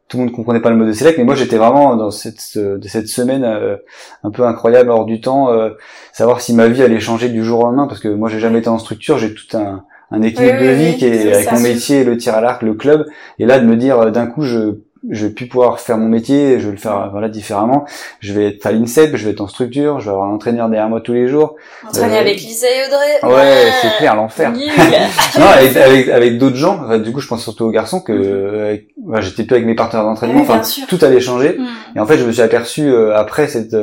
tout 0.10 0.18
le 0.18 0.26
monde 0.26 0.34
comprenait 0.34 0.60
pas 0.60 0.72
le 0.72 0.76
mode 0.76 0.90
de 0.90 0.92
select, 0.92 1.18
mais 1.18 1.24
moi 1.24 1.36
j'étais 1.36 1.56
vraiment 1.56 1.96
dans 1.96 2.12
cette 2.12 2.58
de 2.58 2.86
cette 2.90 3.08
semaine 3.08 3.46
euh, 3.46 3.78
un 4.26 4.30
peu 4.30 4.44
incroyable 4.44 4.90
hors 4.90 5.06
du 5.06 5.22
temps, 5.22 5.54
euh, 5.54 5.70
savoir 6.12 6.42
si 6.42 6.54
ma 6.54 6.68
vie 6.68 6.84
allait 6.84 7.00
changer 7.00 7.30
du 7.30 7.46
jour 7.46 7.62
au 7.62 7.64
lendemain, 7.64 7.88
parce 7.88 8.02
que 8.02 8.10
moi 8.10 8.28
j'ai 8.28 8.42
jamais 8.42 8.60
été 8.60 8.68
en 8.68 8.78
structure, 8.78 9.18
j'ai 9.18 9.34
tout 9.34 9.56
un, 9.56 9.86
un 10.12 10.22
équilibre 10.22 10.60
de 10.60 10.72
vie 10.72 10.98
qui 10.98 11.06
est, 11.06 11.34
avec 11.34 11.50
mon 11.54 11.62
métier, 11.62 12.04
le 12.04 12.18
tir 12.18 12.36
à 12.36 12.42
l'arc, 12.42 12.62
le 12.62 12.74
club, 12.74 13.06
et 13.38 13.46
là 13.46 13.58
de 13.58 13.66
me 13.66 13.78
dire 13.78 14.00
euh, 14.00 14.12
d'un 14.12 14.28
coup 14.28 14.42
je 14.42 14.80
je 15.10 15.28
vais 15.28 15.32
plus 15.32 15.48
pouvoir 15.48 15.80
faire 15.80 15.98
mon 15.98 16.10
métier, 16.10 16.60
je 16.60 16.66
vais 16.66 16.72
le 16.72 16.78
faire 16.78 17.10
voilà 17.12 17.30
différemment. 17.30 17.86
Je 18.20 18.34
vais 18.34 18.50
être 18.50 18.66
à 18.66 18.72
l'INSEP, 18.72 19.16
je 19.16 19.26
vais 19.26 19.32
être 19.32 19.42
en 19.42 19.48
structure, 19.48 20.00
je 20.00 20.06
vais 20.06 20.12
avoir 20.12 20.30
un 20.30 20.34
entraîneur 20.34 20.68
derrière 20.70 20.90
moi 20.90 21.00
tous 21.00 21.14
les 21.14 21.28
jours. 21.28 21.56
Entraîner 21.88 22.18
euh, 22.18 22.22
avec 22.22 22.42
Lisa 22.42 22.68
et 22.68 22.88
Audrey. 22.88 23.34
Ouais, 23.36 23.72
c'est 23.82 23.98
clair, 23.98 24.16
l'enfer. 24.16 24.52
non, 25.40 25.46
avec 25.46 25.78
avec, 25.78 26.10
avec 26.10 26.38
d'autres 26.38 26.58
gens. 26.58 26.82
Enfin, 26.84 27.00
du 27.00 27.14
coup, 27.14 27.22
je 27.22 27.28
pense 27.28 27.42
surtout 27.42 27.66
aux 27.66 27.72
garçons 27.72 28.02
que 28.02 28.12
euh, 28.12 28.78
j'étais 29.22 29.44
plus 29.44 29.56
avec 29.56 29.66
mes 29.66 29.76
partenaires 29.76 30.06
d'entraînement. 30.06 30.42
enfin, 30.42 30.62
tout 30.88 31.00
allait 31.02 31.22
changer. 31.22 31.58
Mm. 31.58 31.98
Et 31.98 32.00
en 32.00 32.06
fait, 32.06 32.18
je 32.18 32.26
me 32.26 32.32
suis 32.32 32.42
aperçu 32.42 32.90
euh, 32.90 33.16
après 33.16 33.48
cette 33.48 33.76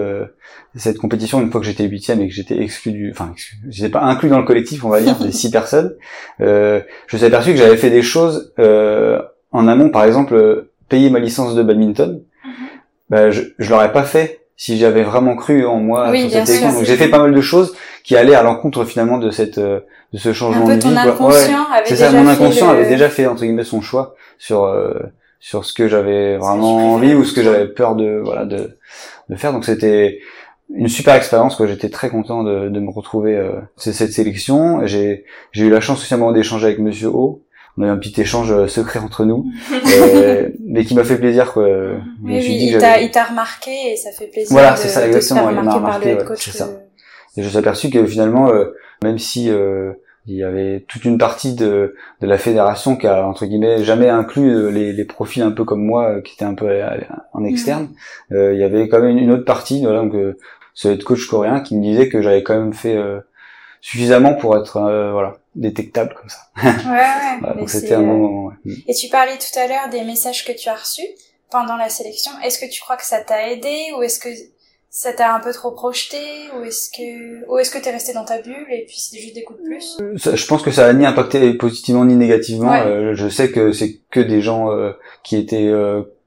cette 0.75 0.99
compétition 0.99 1.41
une 1.41 1.51
fois 1.51 1.63
que 1.63 1.67
j'étais 1.67 1.85
huitième 1.85 2.21
et 2.21 2.29
que 2.29 2.35
j'étais 2.35 2.61
exclu 2.61 2.93
du, 2.93 3.11
enfin, 3.11 3.33
j'étais 3.71 3.89
pas 3.89 4.03
inclus 4.03 4.29
dans 4.29 4.39
le 4.39 4.45
collectif, 4.45 4.85
on 4.85 4.91
va 4.91 5.01
dire, 5.01 5.17
des 5.17 5.33
six 5.33 5.51
personnes. 5.51 5.95
je 6.39 6.83
me 7.13 7.17
suis 7.17 7.25
aperçu 7.25 7.53
que 7.53 7.57
j'avais 7.57 7.79
fait 7.79 7.89
des 7.89 8.03
choses 8.03 8.53
en 8.59 9.69
amont, 9.69 9.89
par 9.89 10.05
exemple 10.05 10.67
payer 10.89 11.11
ma 11.11 11.19
licence 11.19 11.55
de 11.55 11.63
badminton, 11.63 12.21
mhm. 12.45 12.53
bah, 13.11 13.31
je, 13.31 13.43
je 13.59 13.71
l'aurais 13.71 13.93
pas 13.93 14.05
fait 14.05 14.47
si 14.57 14.79
j'avais 14.79 15.03
vraiment 15.03 15.37
cru 15.37 15.67
en 15.67 15.77
moi 15.77 16.09
oui, 16.11 16.31
sur 16.31 16.47
cette 16.47 16.63
Donc 16.63 16.85
j'ai 16.85 16.97
fait 16.97 17.09
pas 17.09 17.19
mal 17.19 17.35
de 17.35 17.41
choses 17.41 17.75
qui 18.03 18.17
allaient 18.17 18.35
à 18.35 18.43
l'encontre 18.43 18.85
finalement 18.85 19.19
de 19.19 19.31
cette 19.31 19.59
euh, 19.59 19.81
de 20.13 20.19
ce 20.19 20.33
changement 20.33 20.69
Un 20.69 20.77
peu 20.77 20.79
ton 20.79 20.89
de 20.91 20.95
vie. 20.95 20.99
Inconscient 20.99 21.67
avait 21.71 21.87
c'est 21.87 21.97
ça, 21.97 22.11
mon 22.11 22.27
inconscient 22.27 22.71
avait 22.71 22.89
déjà 22.89 23.09
fait 23.09 23.27
entre 23.27 23.43
guillemets 23.43 23.65
son 23.65 23.83
choix 23.83 24.15
sur 24.39 24.65
euh, 24.65 24.95
sur 25.41 25.65
ce 25.65 25.75
que 25.75 25.89
j'avais 25.89 26.39
vraiment 26.39 26.95
envie 26.95 27.15
ou 27.15 27.25
ce 27.25 27.35
que 27.35 27.43
j'avais 27.43 27.67
peur 27.67 27.97
de 27.97 28.21
voilà 28.25 28.47
de 28.47 28.79
de 29.29 29.37
faire. 29.37 29.53
Donc 29.53 29.65
c'était 29.67 30.21
une 30.75 30.89
super 30.89 31.15
expérience 31.15 31.55
quoi. 31.57 31.67
J'étais 31.67 31.91
très 31.91 32.09
content 32.09 32.43
de, 32.43 32.71
de 32.71 32.81
me 32.81 32.91
retrouver 32.91 33.37
euh, 33.37 33.61
cette 33.77 34.13
sélection. 34.13 34.87
J'ai 34.87 35.25
j'ai 35.53 35.67
eu 35.67 35.71
la 35.71 35.81
chance 35.81 36.01
aussi 36.01 36.15
à 36.15 36.17
un 36.17 36.21
moment 36.21 36.33
d'échanger 36.33 36.67
avec 36.67 36.79
monsieur 36.79 37.09
O 37.09 37.43
on 37.79 37.83
a 37.83 37.87
eu 37.87 37.91
un 37.91 37.99
petit 37.99 38.21
échange 38.21 38.51
euh, 38.53 38.67
secret 38.67 39.01
entre 39.01 39.25
nous, 39.25 39.47
euh, 39.73 40.49
mais 40.65 40.85
qui 40.85 40.95
m'a 40.95 41.05
fait 41.05 41.19
plaisir 41.19 41.53
quoi. 41.53 41.65
Oui, 41.65 42.39
oui 42.39 42.59
il 42.73 42.79
t'a 42.79 43.01
il 43.01 43.11
t'a 43.11 43.25
remarqué 43.25 43.93
et 43.93 43.97
ça 43.97 44.11
fait 44.11 44.27
plaisir. 44.27 44.51
Voilà, 44.51 44.77
c'est 44.77 44.89
ça 44.89 45.07
exactement. 45.07 45.51
il 45.51 45.57
m'a 45.57 45.75
remarqué. 45.75 46.15
Ouais, 46.15 46.25
c'est 46.37 46.53
ça. 46.53 46.69
Et 47.37 47.43
je 47.43 47.45
me 47.45 47.51
suis 47.51 47.59
aperçu 47.59 47.91
que 47.91 48.05
finalement, 48.07 48.51
euh, 48.51 48.75
même 49.05 49.19
si 49.19 49.51
euh, 49.51 49.93
il 50.27 50.37
y 50.37 50.43
avait 50.43 50.87
toute 50.89 51.05
une 51.05 51.19
partie 51.19 51.55
de, 51.55 51.95
de 52.23 52.27
la 52.27 52.39
fédération 52.39 52.97
qui 52.97 53.07
a 53.07 53.27
entre 53.27 53.45
guillemets 53.45 53.85
jamais 53.85 54.09
inclus 54.09 54.73
les, 54.73 54.93
les 54.93 55.05
profils 55.05 55.43
un 55.43 55.51
peu 55.51 55.65
comme 55.65 55.85
moi 55.85 56.23
qui 56.23 56.35
étaient 56.35 56.47
un 56.47 56.55
peu 56.55 56.67
en 57.33 57.45
externe. 57.45 57.91
il 58.31 58.57
y 58.57 58.65
avait 58.65 58.89
quand 58.89 59.01
même 59.01 59.19
une 59.19 59.31
autre 59.31 59.45
partie, 59.45 59.83
voilà, 59.83 60.01
donc 60.01 60.15
ce 60.75 61.01
coach 61.01 61.29
coréen 61.29 61.61
qui 61.61 61.77
me 61.77 61.83
disait 61.83 62.09
que 62.09 62.23
j'avais 62.23 62.43
quand 62.43 62.59
même 62.59 62.73
fait 62.73 62.99
suffisamment 63.81 64.35
pour 64.35 64.57
être 64.57 64.81
voilà 64.81 65.37
détectable 65.57 66.15
comme 66.15 66.29
ça. 66.29 66.39
Ouais, 66.63 67.49
ouais. 67.49 67.55
donc 67.59 67.71
c'était 67.71 67.95
un 67.95 68.03
moment. 68.03 68.47
Ouais. 68.47 68.75
Et 68.87 68.95
tu 68.95 69.09
parlais 69.09 69.37
tout 69.39 69.59
à 69.59 69.67
l'heure 69.67 69.89
des 69.91 70.05
messages 70.05 70.45
que 70.45 70.53
tu 70.53 70.69
as 70.69 70.75
reçus 70.75 71.07
pendant 71.51 71.77
la 71.77 71.89
sélection. 71.89 72.33
Est-ce 72.45 72.59
que 72.59 72.71
tu 72.71 72.81
crois 72.81 72.97
que 72.97 73.05
ça 73.05 73.21
t'a 73.21 73.51
aidé 73.51 73.93
ou 73.99 74.03
est-ce 74.03 74.21
que 74.21 74.29
ça 74.91 75.13
t'a 75.13 75.35
un 75.35 75.41
peu 75.41 75.53
trop 75.53 75.73
projeté 75.73 76.17
ou 76.57 76.65
est-ce 76.65 76.91
que 76.91 77.47
ou 77.51 77.59
est-ce 77.59 77.71
que 77.71 77.79
t'es 77.79 77.91
resté 77.91 78.13
dans 78.15 78.25
ta 78.25 78.41
bulle 78.41 78.67
et 78.71 78.87
puis 78.87 78.97
c'était 78.99 79.23
juste 79.23 79.35
des 79.35 79.43
coups 79.43 79.61
de 79.61 79.65
plus? 79.65 79.99
Euh, 80.01 80.37
Je 80.37 80.47
pense 80.47 80.63
que 80.63 80.71
ça 80.71 80.87
a 80.87 80.93
ni 80.93 81.05
impacté 81.05 81.53
positivement 81.55 82.05
ni 82.05 82.15
négativement. 82.15 82.73
Euh, 82.73 83.15
je 83.15 83.29
sais 83.29 83.51
que 83.51 83.73
c'est 83.73 84.01
que 84.11 84.21
des 84.21 84.41
gens 84.41 84.71
euh, 84.71 84.93
qui 85.23 85.37
étaient 85.37 85.71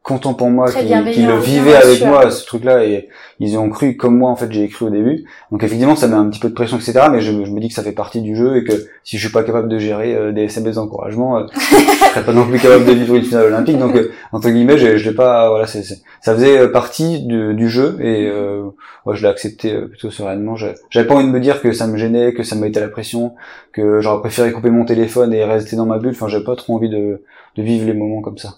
content 0.02 0.34
pour 0.34 0.50
moi, 0.50 0.72
qui, 0.72 0.86
qui, 1.14 1.24
le 1.24 1.38
vivaient 1.38 1.76
avec 1.76 2.04
moi, 2.04 2.32
ce 2.32 2.46
truc-là, 2.46 2.84
et 2.86 3.10
ils 3.40 3.58
ont 3.58 3.70
cru 3.70 3.96
comme 3.96 4.18
moi, 4.18 4.32
en 4.32 4.36
fait, 4.36 4.52
j'ai 4.52 4.68
cru 4.68 4.86
au 4.86 4.90
début. 4.90 5.26
Donc 5.52 5.64
effectivement, 5.64 5.96
ça 5.96 6.08
met 6.08 6.16
un 6.16 6.30
petit 6.30 6.40
peu 6.40 6.50
de 6.50 6.54
pression, 6.54 6.78
etc. 6.78 7.02
Mais 7.12 7.22
je, 7.22 7.32
je, 7.32 7.52
me 7.52 7.60
dis 7.60 7.68
que 7.68 7.74
ça 7.74 7.84
fait 7.84 7.92
partie 7.92 8.22
du 8.22 8.36
jeu 8.36 8.58
et 8.58 8.64
que 8.64 8.74
si 9.04 9.18
je 9.18 9.24
suis 9.24 9.32
pas 9.32 9.44
capable 9.44 9.68
de 9.70 9.78
gérer 9.78 10.16
euh, 10.16 10.32
des 10.32 10.44
SMS 10.44 10.76
d'encouragement, 10.76 11.38
euh, 11.38 11.44
je 11.54 11.60
serais 11.60 12.26
pas 12.26 12.34
non 12.34 12.46
plus 12.46 12.60
capable 12.60 12.86
de 12.86 12.94
vivre 12.94 13.16
une 13.16 13.24
finale 13.24 13.48
olympique. 13.48 13.78
Donc 13.78 13.96
euh, 13.96 14.12
entre 14.32 14.50
guillemets, 14.50 14.78
je, 14.78 14.98
je 14.98 15.10
l'ai 15.10 15.16
pas, 15.16 15.50
voilà, 15.50 15.68
c'est, 15.68 15.84
ça 15.84 16.34
faisait 16.34 16.70
partie 16.70 17.26
du, 17.26 17.54
du 17.54 17.70
jeu 17.70 17.98
et 18.02 18.28
euh, 18.28 18.64
ouais, 19.06 19.16
je 19.16 19.22
l'ai 19.22 19.30
accepté 19.30 19.74
plutôt 19.82 20.12
sereinement. 20.12 20.56
J'avais 20.56 21.08
pas 21.08 21.16
envie 21.16 21.28
de 21.28 21.32
me 21.32 21.40
dire 21.40 21.62
que 21.62 21.72
ça 21.72 21.88
me 21.88 21.98
gênait, 21.98 22.34
que 22.34 22.44
ça 22.44 22.56
me 22.56 22.62
mettait 22.62 22.80
la 22.80 22.90
pression, 22.90 23.36
que 23.74 24.02
j'aurais 24.02 24.22
préféré 24.22 24.52
couper 24.52 24.70
mon 24.70 24.86
téléphone 24.86 25.34
et 25.34 25.44
rester 25.44 25.76
dans 25.76 25.86
ma 25.86 25.98
bulle. 25.98 26.12
Enfin, 26.12 26.28
j'avais 26.28 26.44
pas 26.44 26.56
trop 26.56 26.76
envie 26.76 26.90
de 26.90 27.22
de 27.56 27.64
vivre 27.64 27.86
les 27.86 27.94
moments 27.94 28.22
comme 28.22 28.38
ça. 28.38 28.58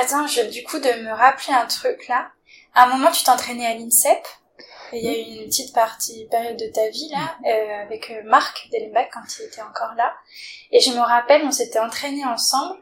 Attends, 0.00 0.26
je, 0.26 0.42
du 0.50 0.62
coup, 0.64 0.78
de 0.78 1.02
me 1.04 1.12
rappeler 1.12 1.54
un 1.54 1.66
truc 1.66 2.08
là. 2.08 2.30
À 2.74 2.84
un 2.84 2.96
moment, 2.96 3.10
tu 3.10 3.24
t'entraînais 3.24 3.66
à 3.66 3.74
l'INSEP. 3.74 4.26
Il 4.92 5.04
y 5.04 5.08
a 5.08 5.18
eu 5.18 5.42
une 5.42 5.46
petite 5.46 5.74
partie, 5.74 6.26
période 6.30 6.56
de 6.56 6.66
ta 6.66 6.88
vie 6.88 7.10
là, 7.10 7.36
euh, 7.46 7.82
avec 7.82 8.10
euh, 8.10 8.22
Marc 8.24 8.68
Dellenbach 8.72 9.10
quand 9.12 9.20
il 9.38 9.44
était 9.44 9.60
encore 9.60 9.94
là. 9.98 10.14
Et 10.72 10.80
je 10.80 10.90
me 10.92 11.00
rappelle, 11.00 11.42
on 11.44 11.50
s'était 11.50 11.78
entraînés 11.78 12.24
ensemble. 12.24 12.80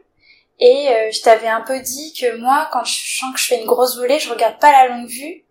Et 0.59 0.87
euh, 0.89 1.11
je 1.11 1.21
t'avais 1.21 1.47
un 1.47 1.61
peu 1.61 1.79
dit 1.81 2.13
que 2.13 2.37
moi, 2.37 2.69
quand 2.71 2.83
je 2.83 3.17
sens 3.17 3.33
que 3.33 3.39
je 3.39 3.45
fais 3.45 3.59
une 3.59 3.67
grosse 3.67 3.97
volée, 3.97 4.19
je 4.19 4.29
regarde 4.29 4.57
pas 4.59 4.71
la 4.71 4.87
longue 4.87 5.07
vue 5.07 5.43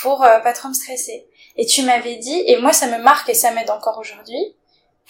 pour 0.00 0.24
euh, 0.24 0.40
pas 0.40 0.52
trop 0.52 0.68
me 0.68 0.74
stresser. 0.74 1.26
Et 1.56 1.66
tu 1.66 1.82
m'avais 1.82 2.16
dit, 2.16 2.42
et 2.46 2.56
moi 2.56 2.72
ça 2.72 2.86
me 2.86 3.02
marque 3.02 3.28
et 3.28 3.34
ça 3.34 3.50
m'aide 3.52 3.70
encore 3.70 3.98
aujourd'hui, 3.98 4.56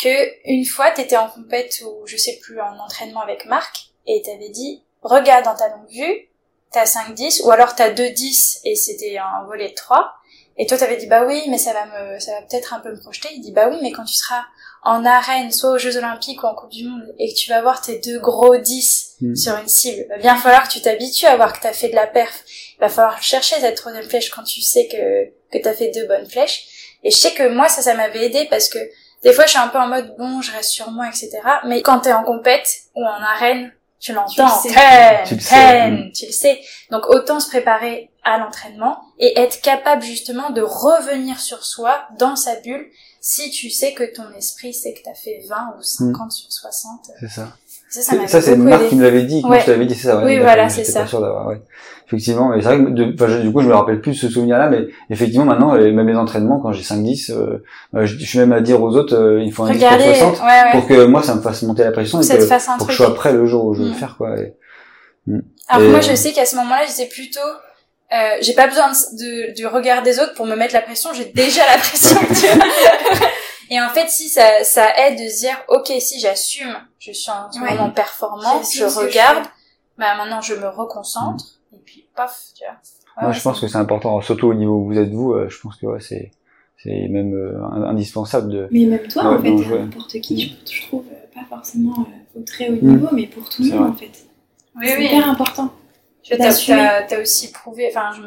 que 0.01 0.51
une 0.51 0.65
fois 0.65 0.91
t'étais 0.91 1.17
en 1.17 1.29
compète 1.29 1.83
ou 1.87 2.07
je 2.07 2.17
sais 2.17 2.39
plus 2.43 2.61
en 2.61 2.79
entraînement 2.79 3.21
avec 3.21 3.47
Marc 3.47 3.92
et 4.07 4.23
t'avais 4.23 4.51
dit 4.51 4.83
regarde 5.03 5.45
dans 5.45 5.55
ta 5.55 5.69
longue 5.69 5.91
vue, 5.91 6.29
t'as 6.71 6.85
5-10 6.85 7.45
ou 7.45 7.51
alors 7.51 7.75
t'as 7.75 7.91
2-10 7.91 8.61
et 8.65 8.75
c'était 8.75 9.19
un 9.19 9.45
volet 9.47 9.71
de 9.71 9.75
3 9.75 10.15
et 10.59 10.67
toi 10.67 10.77
t'avais 10.77 10.97
dit 10.97 11.07
bah 11.07 11.25
oui 11.27 11.43
mais 11.49 11.59
ça 11.59 11.73
va 11.73 11.87
me 11.87 12.19
ça 12.19 12.33
va 12.33 12.43
peut-être 12.43 12.75
un 12.75 12.81
peu 12.81 12.91
me 12.91 13.01
projeter. 13.01 13.29
Il 13.35 13.41
dit 13.41 13.53
bah 13.53 13.69
oui 13.71 13.79
mais 13.83 13.93
quand 13.93 14.05
tu 14.05 14.15
seras 14.15 14.43
en 14.83 15.05
arène 15.05 15.51
soit 15.53 15.71
aux 15.71 15.79
Jeux 15.79 15.97
Olympiques 15.97 16.43
ou 16.43 16.47
en 16.47 16.55
Coupe 16.55 16.71
du 16.71 16.85
Monde 16.85 17.15
et 17.19 17.33
que 17.33 17.39
tu 17.39 17.49
vas 17.51 17.63
voir 17.63 17.81
tes 17.81 17.99
deux 17.99 18.19
gros 18.19 18.57
10 18.57 19.17
hmm. 19.21 19.35
sur 19.35 19.57
une 19.57 19.69
cible 19.69 20.07
va 20.09 20.19
bien 20.19 20.37
falloir 20.37 20.67
que 20.69 20.73
tu 20.73 20.83
t'habitues 20.83 21.27
à 21.27 21.37
voir 21.37 21.53
que 21.53 21.61
t'as 21.63 21.73
fait 21.73 21.89
de 21.89 21.95
la 21.95 22.07
perf. 22.07 22.45
Il 22.77 22.81
va 22.81 22.89
falloir 22.89 23.23
chercher 23.23 23.61
cette 23.61 23.77
troisième 23.77 24.05
flèche 24.05 24.31
quand 24.31 24.43
tu 24.43 24.61
sais 24.61 24.89
que 24.89 25.57
que 25.57 25.63
t'as 25.63 25.75
fait 25.75 25.91
deux 25.91 26.07
bonnes 26.07 26.29
flèches. 26.29 26.97
Et 27.03 27.11
je 27.11 27.17
sais 27.17 27.33
que 27.33 27.49
moi 27.49 27.69
ça 27.69 27.83
ça 27.83 27.95
m'avait 27.95 28.27
aidé 28.27 28.47
parce 28.51 28.69
que 28.69 28.79
des 29.23 29.33
fois 29.33 29.47
je 29.47 29.51
suis 29.51 29.59
un 29.59 29.69
peu 29.69 29.79
en 29.79 29.89
mode 29.89 30.15
bon 30.19 30.43
je 30.43 30.53
reste 30.53 30.71
sur 30.71 30.91
moi 30.91 31.09
etc 31.09 31.41
mais 31.65 31.81
quand 31.81 32.01
t'es 32.01 32.13
en 32.13 32.25
compète 32.25 32.69
ou 32.95 33.05
en 33.05 33.23
arène 33.23 33.73
tu 34.03 34.13
l'entends, 34.13 34.61
tu, 34.63 34.69
tu, 35.29 35.35
le 35.37 35.41
sais. 35.41 35.91
Mm. 35.91 36.13
tu 36.13 36.27
le 36.27 36.33
sais. 36.33 36.61
Donc 36.91 37.07
autant 37.07 37.39
se 37.39 37.49
préparer 37.49 38.11
à 38.25 38.37
l'entraînement 38.39 39.01
et 39.21 39.39
être 39.39 39.61
capable 39.61 40.03
justement 40.03 40.51
de 40.51 40.61
revenir 40.61 41.39
sur 41.39 41.65
soi 41.65 42.09
dans 42.19 42.35
sa 42.35 42.57
bulle 42.57 42.85
si 43.21 43.51
tu 43.51 43.71
sais 43.71 43.95
que 43.95 44.03
ton 44.03 44.29
esprit 44.33 44.75
sait 44.75 44.93
que 44.93 45.03
tu 45.05 45.09
as 45.09 45.15
fait 45.15 45.45
20 45.49 45.77
ou 45.79 45.83
50 45.83 46.27
mm. 46.27 46.31
sur 46.33 46.53
60. 46.53 47.11
C'est 47.21 47.29
ça. 47.29 47.57
Ça, 47.93 48.27
ça, 48.27 48.41
c'est 48.41 48.57
Marc 48.57 48.89
qui 48.89 48.97
me 48.97 49.03
l'avait 49.03 49.25
dit, 49.25 49.43
quand 49.43 49.53
je 49.53 49.67
t'avais 49.67 49.85
dit, 49.85 49.95
c'est 49.95 50.09
ça. 50.09 50.19
Ouais, 50.19 50.37
oui, 50.37 50.39
voilà, 50.39 50.71
c'est 50.71 50.83
ça. 50.83 51.01
Pas 51.01 51.07
sûr 51.07 51.21
d'avoir, 51.21 51.47
ouais. 51.49 51.61
Effectivement, 52.07 52.49
mais 52.49 52.63
c'est 52.63 52.69
vrai 52.69 52.79
que 52.79 52.91
de, 52.91 53.43
du 53.43 53.53
coup, 53.53 53.61
je 53.61 53.69
me 53.69 53.75
rappelle 53.75 54.01
plus 54.01 54.15
ce 54.15 54.29
souvenir-là, 54.29 54.71
mais 54.71 54.87
effectivement, 55.11 55.45
maintenant, 55.45 55.75
euh, 55.75 55.93
même 55.93 56.09
les 56.09 56.17
entraînements, 56.17 56.59
quand 56.59 56.73
j'ai 56.73 56.83
5-10, 56.83 57.33
euh, 57.33 57.63
euh, 57.95 58.07
je, 58.07 58.25
suis 58.25 58.39
même 58.39 58.53
à 58.53 58.61
dire 58.61 58.83
aux 58.83 58.97
autres, 58.97 59.15
euh, 59.15 59.43
il 59.43 59.53
faut 59.53 59.65
un 59.65 59.73
10 59.73 59.79
pour 59.79 60.37
60, 60.37 60.73
pour 60.73 60.87
que 60.87 61.05
moi, 61.05 61.23
ça 61.23 61.35
me 61.35 61.43
fasse 61.43 61.63
monter 61.63 61.85
la 61.85 61.93
pression, 61.93 62.21
et 62.21 62.27
que, 62.27 62.79
pour 62.79 62.87
que 62.87 62.93
je 62.93 62.97
sois 62.97 63.15
prêt 63.15 63.33
le 63.33 63.45
jour 63.45 63.67
où 63.67 63.75
je 63.75 63.81
veux 63.81 63.89
le 63.89 63.93
mm. 63.93 63.97
faire, 63.97 64.17
quoi. 64.17 64.39
Et, 64.39 64.55
mm. 65.27 65.41
Alors 65.69 65.91
moi, 65.91 66.01
je 66.01 66.15
sais 66.15 66.33
qu'à 66.33 66.47
ce 66.47 66.57
moment-là, 66.57 66.83
je 66.85 66.91
disais 66.91 67.09
plutôt, 67.09 67.41
euh, 68.13 68.37
j'ai 68.43 68.53
pas 68.53 68.67
besoin 68.67 68.91
de, 68.91 69.55
du 69.55 69.67
regard 69.67 70.03
des 70.03 70.19
autres 70.19 70.35
pour 70.35 70.45
me 70.45 70.55
mettre 70.55 70.75
la 70.75 70.83
pression, 70.83 71.11
j'ai 71.15 71.33
déjà 71.35 71.63
la 71.71 71.79
pression. 71.79 72.19
Et 73.73 73.81
en 73.81 73.89
fait, 73.89 74.11
si 74.11 74.29
ça, 74.29 74.65
ça 74.65 74.87
aide 74.99 75.19
de 75.19 75.31
se 75.31 75.39
dire, 75.39 75.57
ok, 75.69 75.91
si 75.99 76.21
j'assume, 76.21 76.77
je 76.99 77.11
suis 77.11 77.31
en 77.31 77.51
ce 77.51 77.59
moment 77.59 77.89
performant, 77.89 78.63
je 78.63 78.85
regarde, 78.85 79.47
bah 79.97 80.15
maintenant 80.15 80.43
je 80.43 80.55
me 80.55 80.69
reconcentre, 80.69 81.59
et 81.73 81.79
puis 81.79 82.07
paf, 82.15 82.39
tu 82.55 82.65
vois. 82.65 83.23
Moi, 83.23 83.33
je 83.33 83.41
pense 83.41 83.59
que 83.61 83.69
c'est 83.69 83.79
important, 83.79 84.21
surtout 84.21 84.49
au 84.49 84.53
niveau 84.53 84.75
où 84.75 84.85
vous 84.85 84.99
êtes 84.99 85.09
vous, 85.09 85.33
euh, 85.33 85.49
je 85.49 85.59
pense 85.59 85.77
que 85.77 85.87
ouais, 85.87 86.01
c'est 86.01 86.33
c'est 86.83 87.09
même 87.09 87.33
euh, 87.35 87.65
indispensable 87.87 88.53
de. 88.53 88.69
Mais 88.71 88.85
même 88.85 89.09
toi, 89.09 89.25
en 89.25 89.41
fait, 89.41 89.51
n'importe 89.51 90.21
qui, 90.21 90.55
je, 90.71 90.83
trouve, 90.89 91.07
euh, 91.11 91.35
pas 91.35 91.47
forcément 91.49 92.07
au 92.37 92.43
très 92.43 92.69
haut 92.69 92.73
niveau, 92.73 93.07
mm. 93.11 93.15
mais 93.15 93.27
pour 93.27 93.49
tout 93.49 93.63
le 93.63 93.71
monde, 93.71 93.89
en 93.89 93.95
fait. 93.95 94.27
Oui, 94.77 94.87
c'est 94.87 95.03
hyper 95.03 95.31
important. 95.31 95.73
Tu 96.23 96.35
as, 96.35 96.73
as, 97.11 97.19
aussi 97.19 97.51
prouvé, 97.53 97.89
enfin, 97.89 98.11
je 98.15 98.21
me 98.21 98.27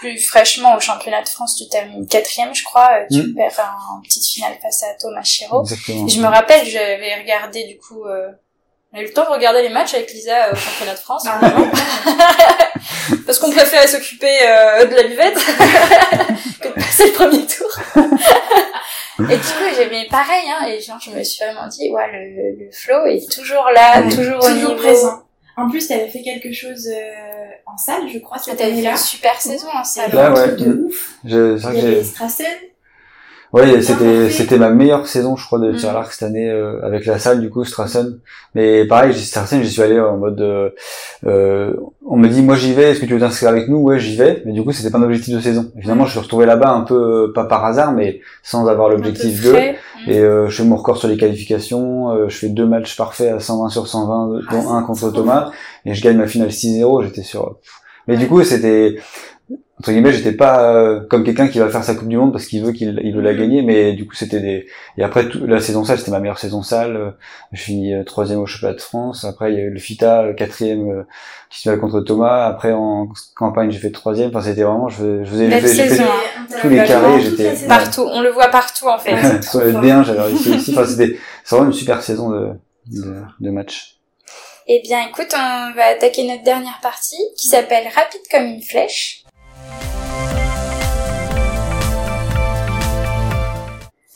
plus 0.00 0.18
fraîchement 0.18 0.76
au 0.76 0.80
championnat 0.80 1.22
de 1.22 1.28
France, 1.28 1.56
tu 1.56 1.68
termines 1.68 2.06
quatrième, 2.08 2.54
je 2.54 2.64
crois. 2.64 2.88
euh, 3.00 3.06
Tu 3.10 3.22
Mm. 3.22 3.34
perds 3.34 3.76
en 3.92 4.00
petite 4.02 4.26
finale 4.26 4.54
face 4.62 4.82
à 4.82 4.94
Thomas 4.98 5.22
Chéreau. 5.22 5.62
Exactement. 5.62 6.08
Je 6.08 6.20
me 6.20 6.26
rappelle, 6.26 6.66
j'avais 6.66 7.14
regardé 7.20 7.64
du 7.64 7.78
coup. 7.78 8.04
Euh, 8.06 8.28
on 8.92 8.98
a 8.98 9.02
eu 9.02 9.04
le 9.04 9.12
temps 9.12 9.24
de 9.24 9.30
regarder 9.30 9.62
les 9.62 9.68
matchs 9.68 9.94
avec 9.94 10.10
Lisa 10.12 10.46
euh, 10.48 10.52
au 10.52 10.56
championnat 10.56 10.94
de 10.94 10.98
France, 10.98 11.24
Ah, 11.28 11.38
parce 13.26 13.38
qu'on 13.38 13.50
préférait 13.50 13.86
s'occuper 13.86 14.36
euh, 14.46 14.84
de 14.86 14.94
la 14.96 15.02
buvette 15.04 15.34
que 16.60 16.68
de 16.68 16.72
passer 16.74 17.06
le 17.06 17.12
premier 17.12 17.46
tour. 17.46 17.68
et 19.30 19.36
du 19.36 19.42
coup, 19.42 19.74
j'avais 19.76 20.06
pareil, 20.10 20.44
hein, 20.50 20.66
et 20.66 20.80
genre, 20.80 20.98
je 21.00 21.10
me 21.10 21.22
suis 21.22 21.44
vraiment 21.44 21.68
dit, 21.68 21.90
ouais, 21.90 22.10
le, 22.12 22.64
le 22.64 22.70
flow 22.72 23.06
est 23.06 23.30
toujours 23.32 23.68
là, 23.74 24.02
Oui. 24.02 24.14
toujours 24.16 24.38
au 24.38 24.48
Toujours 24.48 24.70
niveau. 24.70 24.74
présent. 24.76 25.22
En 25.60 25.68
plus, 25.70 25.86
tu 25.86 25.92
avais 25.92 26.08
fait 26.08 26.22
quelque 26.22 26.52
chose 26.52 26.88
euh, 26.88 27.50
en 27.66 27.76
salle, 27.76 28.08
je 28.12 28.18
crois, 28.18 28.38
cette 28.38 28.58
fait 28.58 28.70
une 28.70 28.96
super 28.96 29.40
saison 29.40 29.66
en 29.74 29.84
salle. 29.84 30.14
Ouais, 30.14 30.20
un 30.22 30.34
ouais. 30.34 30.48
truc 30.56 30.60
de 30.60 30.84
ouf. 30.86 31.18
Je- 31.24 31.56
C'est 31.58 31.62
vrai 31.64 31.74
Il 31.74 31.80
que 31.80 31.86
y 31.86 31.88
j'ai- 31.90 31.96
avait 31.96 32.04
Strassen. 32.04 32.46
Ouais, 33.52 33.82
c'était 33.82 34.30
c'était 34.30 34.58
ma 34.58 34.70
meilleure 34.70 35.08
saison, 35.08 35.34
je 35.34 35.44
crois, 35.44 35.58
de 35.58 35.72
tir 35.72 35.88
à 35.88 35.92
Mm. 35.92 35.94
l'arc 35.96 36.12
cette 36.12 36.22
année 36.22 36.48
euh, 36.48 36.80
avec 36.84 37.04
la 37.04 37.18
salle 37.18 37.40
du 37.40 37.50
coup 37.50 37.64
Strassen. 37.64 38.20
Mais 38.54 38.84
pareil, 38.84 39.12
Strassen, 39.12 39.60
j'y 39.62 39.70
suis 39.70 39.82
allé 39.82 39.98
en 39.98 40.16
mode, 40.18 40.40
euh, 40.40 40.70
euh, 41.26 41.72
on 42.06 42.16
me 42.16 42.28
dit 42.28 42.42
moi 42.42 42.54
j'y 42.54 42.72
vais, 42.74 42.90
est-ce 42.90 43.00
que 43.00 43.06
tu 43.06 43.14
veux 43.14 43.18
t'inscrire 43.20 43.48
avec 43.48 43.68
nous? 43.68 43.78
Ouais, 43.78 43.98
j'y 43.98 44.16
vais. 44.16 44.42
Mais 44.46 44.52
du 44.52 44.62
coup, 44.62 44.70
c'était 44.70 44.90
pas 44.90 44.98
un 44.98 45.02
objectif 45.02 45.34
de 45.34 45.40
saison. 45.40 45.72
Et 45.76 45.82
finalement, 45.82 46.06
je 46.06 46.12
suis 46.12 46.20
retrouvé 46.20 46.46
là-bas 46.46 46.70
un 46.70 46.82
peu 46.82 46.94
euh, 47.28 47.32
pas 47.34 47.44
par 47.44 47.64
hasard, 47.64 47.92
mais 47.92 48.20
sans 48.44 48.68
avoir 48.68 48.88
l'objectif 48.88 49.42
de. 49.42 49.52
Et 50.06 50.18
euh, 50.20 50.48
je 50.48 50.56
fais 50.62 50.68
mon 50.68 50.76
record 50.76 50.96
sur 50.96 51.08
les 51.08 51.16
qualifications, 51.16 52.10
euh, 52.10 52.28
je 52.28 52.36
fais 52.38 52.48
deux 52.48 52.66
matchs 52.66 52.96
parfaits 52.96 53.32
à 53.32 53.40
120 53.40 53.68
sur 53.70 53.88
120, 53.88 54.42
Ah, 54.48 54.52
dont 54.54 54.62
c'est 54.62 54.68
un 54.68 54.82
contre 54.82 55.10
Thomas, 55.10 55.50
et 55.84 55.92
je 55.94 56.02
gagne 56.02 56.16
ma 56.16 56.26
finale 56.28 56.50
6-0, 56.50 57.02
j'étais 57.04 57.22
sur... 57.22 57.56
Mais 58.06 58.16
du 58.16 58.26
coup, 58.28 58.42
c'était... 58.44 58.96
Entre 59.78 59.92
guillemets, 59.92 60.12
j'étais 60.12 60.32
pas 60.32 60.74
euh, 60.74 61.00
comme 61.08 61.24
quelqu'un 61.24 61.48
qui 61.48 61.58
va 61.58 61.68
faire 61.70 61.82
sa 61.82 61.94
Coupe 61.94 62.08
du 62.08 62.16
Monde 62.18 62.32
parce 62.32 62.44
qu'il 62.46 62.62
veut 62.62 62.72
qu'il 62.72 63.00
il 63.02 63.14
veut 63.14 63.22
la 63.22 63.32
gagner, 63.34 63.62
mais 63.62 63.94
du 63.94 64.06
coup, 64.06 64.14
c'était 64.14 64.40
des... 64.40 64.66
Et 64.98 65.02
après, 65.02 65.26
tout, 65.28 65.46
la 65.46 65.58
saison 65.58 65.84
salle, 65.84 65.98
c'était 65.98 66.10
ma 66.10 66.20
meilleure 66.20 66.38
saison 66.38 66.62
salle. 66.62 66.96
euh, 66.96 67.10
Je 67.52 67.62
finis 67.62 67.94
euh, 67.94 68.04
troisième 68.04 68.40
au 68.40 68.46
championnat 68.46 68.74
de 68.74 68.80
France. 68.82 69.24
Après, 69.24 69.52
il 69.52 69.58
y 69.58 69.60
a 69.60 69.64
eu 69.64 69.70
le 69.70 69.78
FITA, 69.78 70.22
euh, 70.24 70.32
quatrième 70.34 70.90
euh, 70.90 71.02
qui 71.50 71.60
se 71.62 71.70
contre 71.70 72.00
Thomas. 72.02 72.44
Après, 72.46 72.72
en 72.72 73.08
campagne, 73.34 73.70
j'ai 73.70 73.78
fait 73.78 73.90
troisième. 73.90 74.28
Enfin, 74.28 74.42
c'était 74.42 74.62
vraiment... 74.64 74.88
Je, 74.90 74.96
fais- 74.96 75.24
je 75.24 75.30
faisais... 75.30 75.50
Fait- 75.50 75.60
j'ai 75.60 75.82
fait- 75.84 75.88
saison. 75.88 76.04
tous 76.60 76.68
les 76.68 76.84
carrés, 76.84 77.20
j'étais- 77.22 77.54
saison. 77.56 77.68
Partout, 77.68 78.06
on 78.12 78.20
le 78.20 78.28
voit 78.30 78.48
partout 78.48 78.86
en 78.86 78.98
fait. 78.98 79.14
Ouais. 79.14 79.42
Sur 79.42 79.60
le 79.60 79.72
D1, 79.72 80.04
j'avais 80.04 80.22
réussi 80.22 80.50
aussi. 80.50 80.72
Enfin, 80.72 80.84
c'était 80.84 81.16
c'est 81.42 81.54
vraiment 81.56 81.70
une 81.70 81.76
super 81.76 82.02
saison 82.02 82.28
de, 82.28 82.48
de, 82.92 83.14
de 83.40 83.50
match. 83.50 83.96
Eh 84.72 84.80
bien, 84.84 85.00
écoute, 85.08 85.34
on 85.34 85.74
va 85.74 85.86
attaquer 85.96 86.28
notre 86.28 86.44
dernière 86.44 86.78
partie 86.80 87.16
qui 87.36 87.48
s'appelle 87.48 87.84
Rapide 87.92 88.20
comme 88.30 88.44
une 88.44 88.62
flèche. 88.62 89.19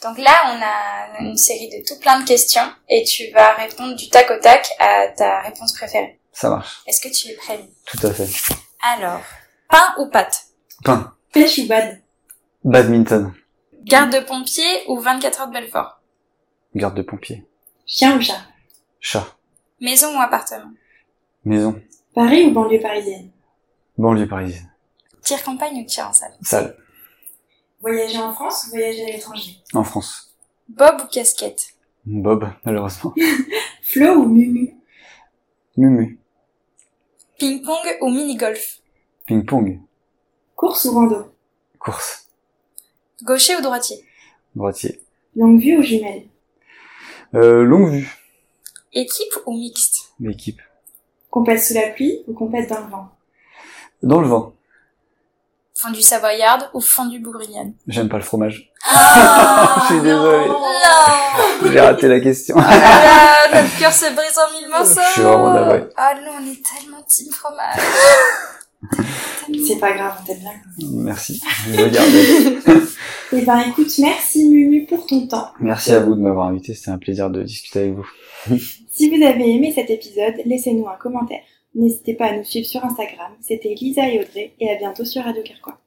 Donc 0.04 0.18
là, 0.18 0.52
on 0.52 0.60
a 0.62 1.20
une 1.22 1.36
série 1.36 1.70
de 1.70 1.82
tout 1.86 1.98
plein 1.98 2.20
de 2.20 2.26
questions 2.26 2.70
et 2.90 3.04
tu 3.04 3.30
vas 3.30 3.54
répondre 3.54 3.96
du 3.96 4.10
tac 4.10 4.30
au 4.30 4.38
tac 4.38 4.68
à 4.78 5.08
ta 5.08 5.40
réponse 5.40 5.72
préférée. 5.72 6.20
Ça 6.30 6.50
marche. 6.50 6.82
Est-ce 6.86 7.00
que 7.00 7.12
tu 7.12 7.28
es 7.28 7.34
prêt? 7.36 7.58
Tout 7.86 8.06
à 8.06 8.12
fait. 8.12 8.28
Alors, 8.82 9.22
pain 9.70 9.94
ou 9.98 10.10
pâte? 10.10 10.48
Pain. 10.84 11.14
Pêche 11.32 11.58
ou 11.58 11.66
bad? 11.66 12.02
Badminton. 12.64 13.32
Garde 13.84 14.12
de 14.12 14.20
pompier 14.20 14.84
ou 14.88 15.00
24 15.00 15.40
heures 15.40 15.48
de 15.48 15.52
Belfort? 15.54 16.02
Garde 16.74 16.96
de 16.96 17.02
pompier. 17.02 17.46
Chien 17.86 18.18
ou 18.18 18.20
chat? 18.20 18.42
Chat. 19.00 19.26
Maison 19.80 20.14
ou 20.14 20.20
appartement? 20.20 20.70
Maison. 21.46 21.80
Paris 22.14 22.44
ou 22.44 22.50
banlieue 22.50 22.80
parisienne? 22.80 23.30
Banlieue 23.96 24.28
parisienne. 24.28 24.70
Tir 25.22 25.42
campagne 25.42 25.82
ou 25.82 25.86
tir 25.86 26.06
en 26.06 26.12
salle? 26.12 26.34
Salle. 26.42 26.76
Voyager 27.84 28.16
en 28.18 28.32
France 28.32 28.64
ou 28.66 28.70
voyager 28.70 29.04
à 29.04 29.08
l'étranger 29.12 29.58
En 29.74 29.84
France. 29.84 30.34
Bob 30.70 31.02
ou 31.04 31.06
casquette 31.08 31.74
Bob, 32.06 32.48
malheureusement. 32.64 33.12
Flo 33.82 34.20
ou 34.20 34.24
Mumu 34.26 34.74
Mumu. 35.76 36.18
Ping-pong 37.38 37.98
ou 38.00 38.08
mini-golf 38.08 38.78
Ping-pong. 39.26 39.80
Course 40.56 40.86
ou 40.86 40.92
rando 40.94 41.34
Course. 41.78 42.30
Gaucher 43.22 43.56
ou 43.56 43.60
droitier 43.60 44.02
Droitier. 44.54 45.02
Longue 45.36 45.60
vue 45.60 45.76
ou 45.76 45.82
jumelle 45.82 46.22
Euh, 47.34 47.64
longue 47.64 47.90
vue. 47.90 48.16
Équipe 48.94 49.34
ou 49.44 49.52
mixte 49.52 50.14
L'équipe. 50.20 50.62
Compète 51.28 51.60
sous 51.62 51.74
la 51.74 51.90
pluie 51.90 52.22
ou 52.28 52.32
compète 52.32 52.70
dans 52.70 52.80
le 52.80 52.86
vent 52.90 53.08
Dans 54.02 54.20
le 54.22 54.28
vent. 54.28 54.54
Fondue 55.84 56.00
savoyarde 56.00 56.70
ou 56.72 56.80
fondue 56.80 57.18
bourguignonne 57.18 57.74
J'aime 57.86 58.08
pas 58.08 58.16
le 58.16 58.22
fromage. 58.22 58.72
Ah, 58.86 59.76
Je 59.88 59.94
suis 59.94 60.02
désolé. 60.02 60.46
Non 60.48 61.70
J'ai 61.70 61.80
raté 61.80 62.08
la 62.08 62.20
question. 62.20 62.56
Ah, 62.58 63.42
Notre 63.52 63.78
cœur 63.78 63.92
se 63.92 64.06
brise 64.14 64.38
en 64.38 64.58
mille 64.58 64.70
morceaux 64.70 65.00
Je 65.08 65.12
suis 65.12 65.22
vraiment 65.22 65.52
navré. 65.52 65.84
Ah 65.96 66.14
non, 66.24 66.32
on 66.40 66.50
est 66.50 66.62
tellement 66.64 67.02
team 67.06 67.30
fromage 67.30 67.80
C'est 69.66 69.76
pas 69.78 69.92
grave, 69.92 70.14
on 70.22 70.24
t'aime 70.26 70.38
bien. 70.38 70.52
Merci. 70.90 71.38
Je 71.66 71.72
vais 71.72 71.90
garder. 71.90 72.58
Eh 73.36 73.40
ben 73.40 73.58
écoute, 73.68 73.90
merci 73.98 74.48
Mumu 74.48 74.86
pour 74.86 75.06
ton 75.06 75.26
temps. 75.26 75.48
Merci 75.58 75.92
à 75.92 75.98
vous 75.98 76.14
de 76.14 76.20
m'avoir 76.20 76.46
invité. 76.46 76.72
C'était 76.72 76.92
un 76.92 76.98
plaisir 76.98 77.30
de 77.30 77.42
discuter 77.42 77.80
avec 77.80 77.94
vous. 77.94 78.06
Si 78.92 79.10
vous 79.10 79.24
avez 79.24 79.50
aimé 79.56 79.72
cet 79.74 79.90
épisode, 79.90 80.34
laissez-nous 80.44 80.86
un 80.86 80.94
commentaire. 80.96 81.40
N'hésitez 81.74 82.14
pas 82.14 82.26
à 82.26 82.36
nous 82.36 82.44
suivre 82.44 82.66
sur 82.66 82.84
Instagram. 82.84 83.32
C'était 83.40 83.74
Lisa 83.74 84.08
et 84.08 84.20
Audrey 84.20 84.52
et 84.60 84.70
à 84.70 84.76
bientôt 84.76 85.04
sur 85.04 85.24
Radio 85.24 85.42
Carquois. 85.42 85.78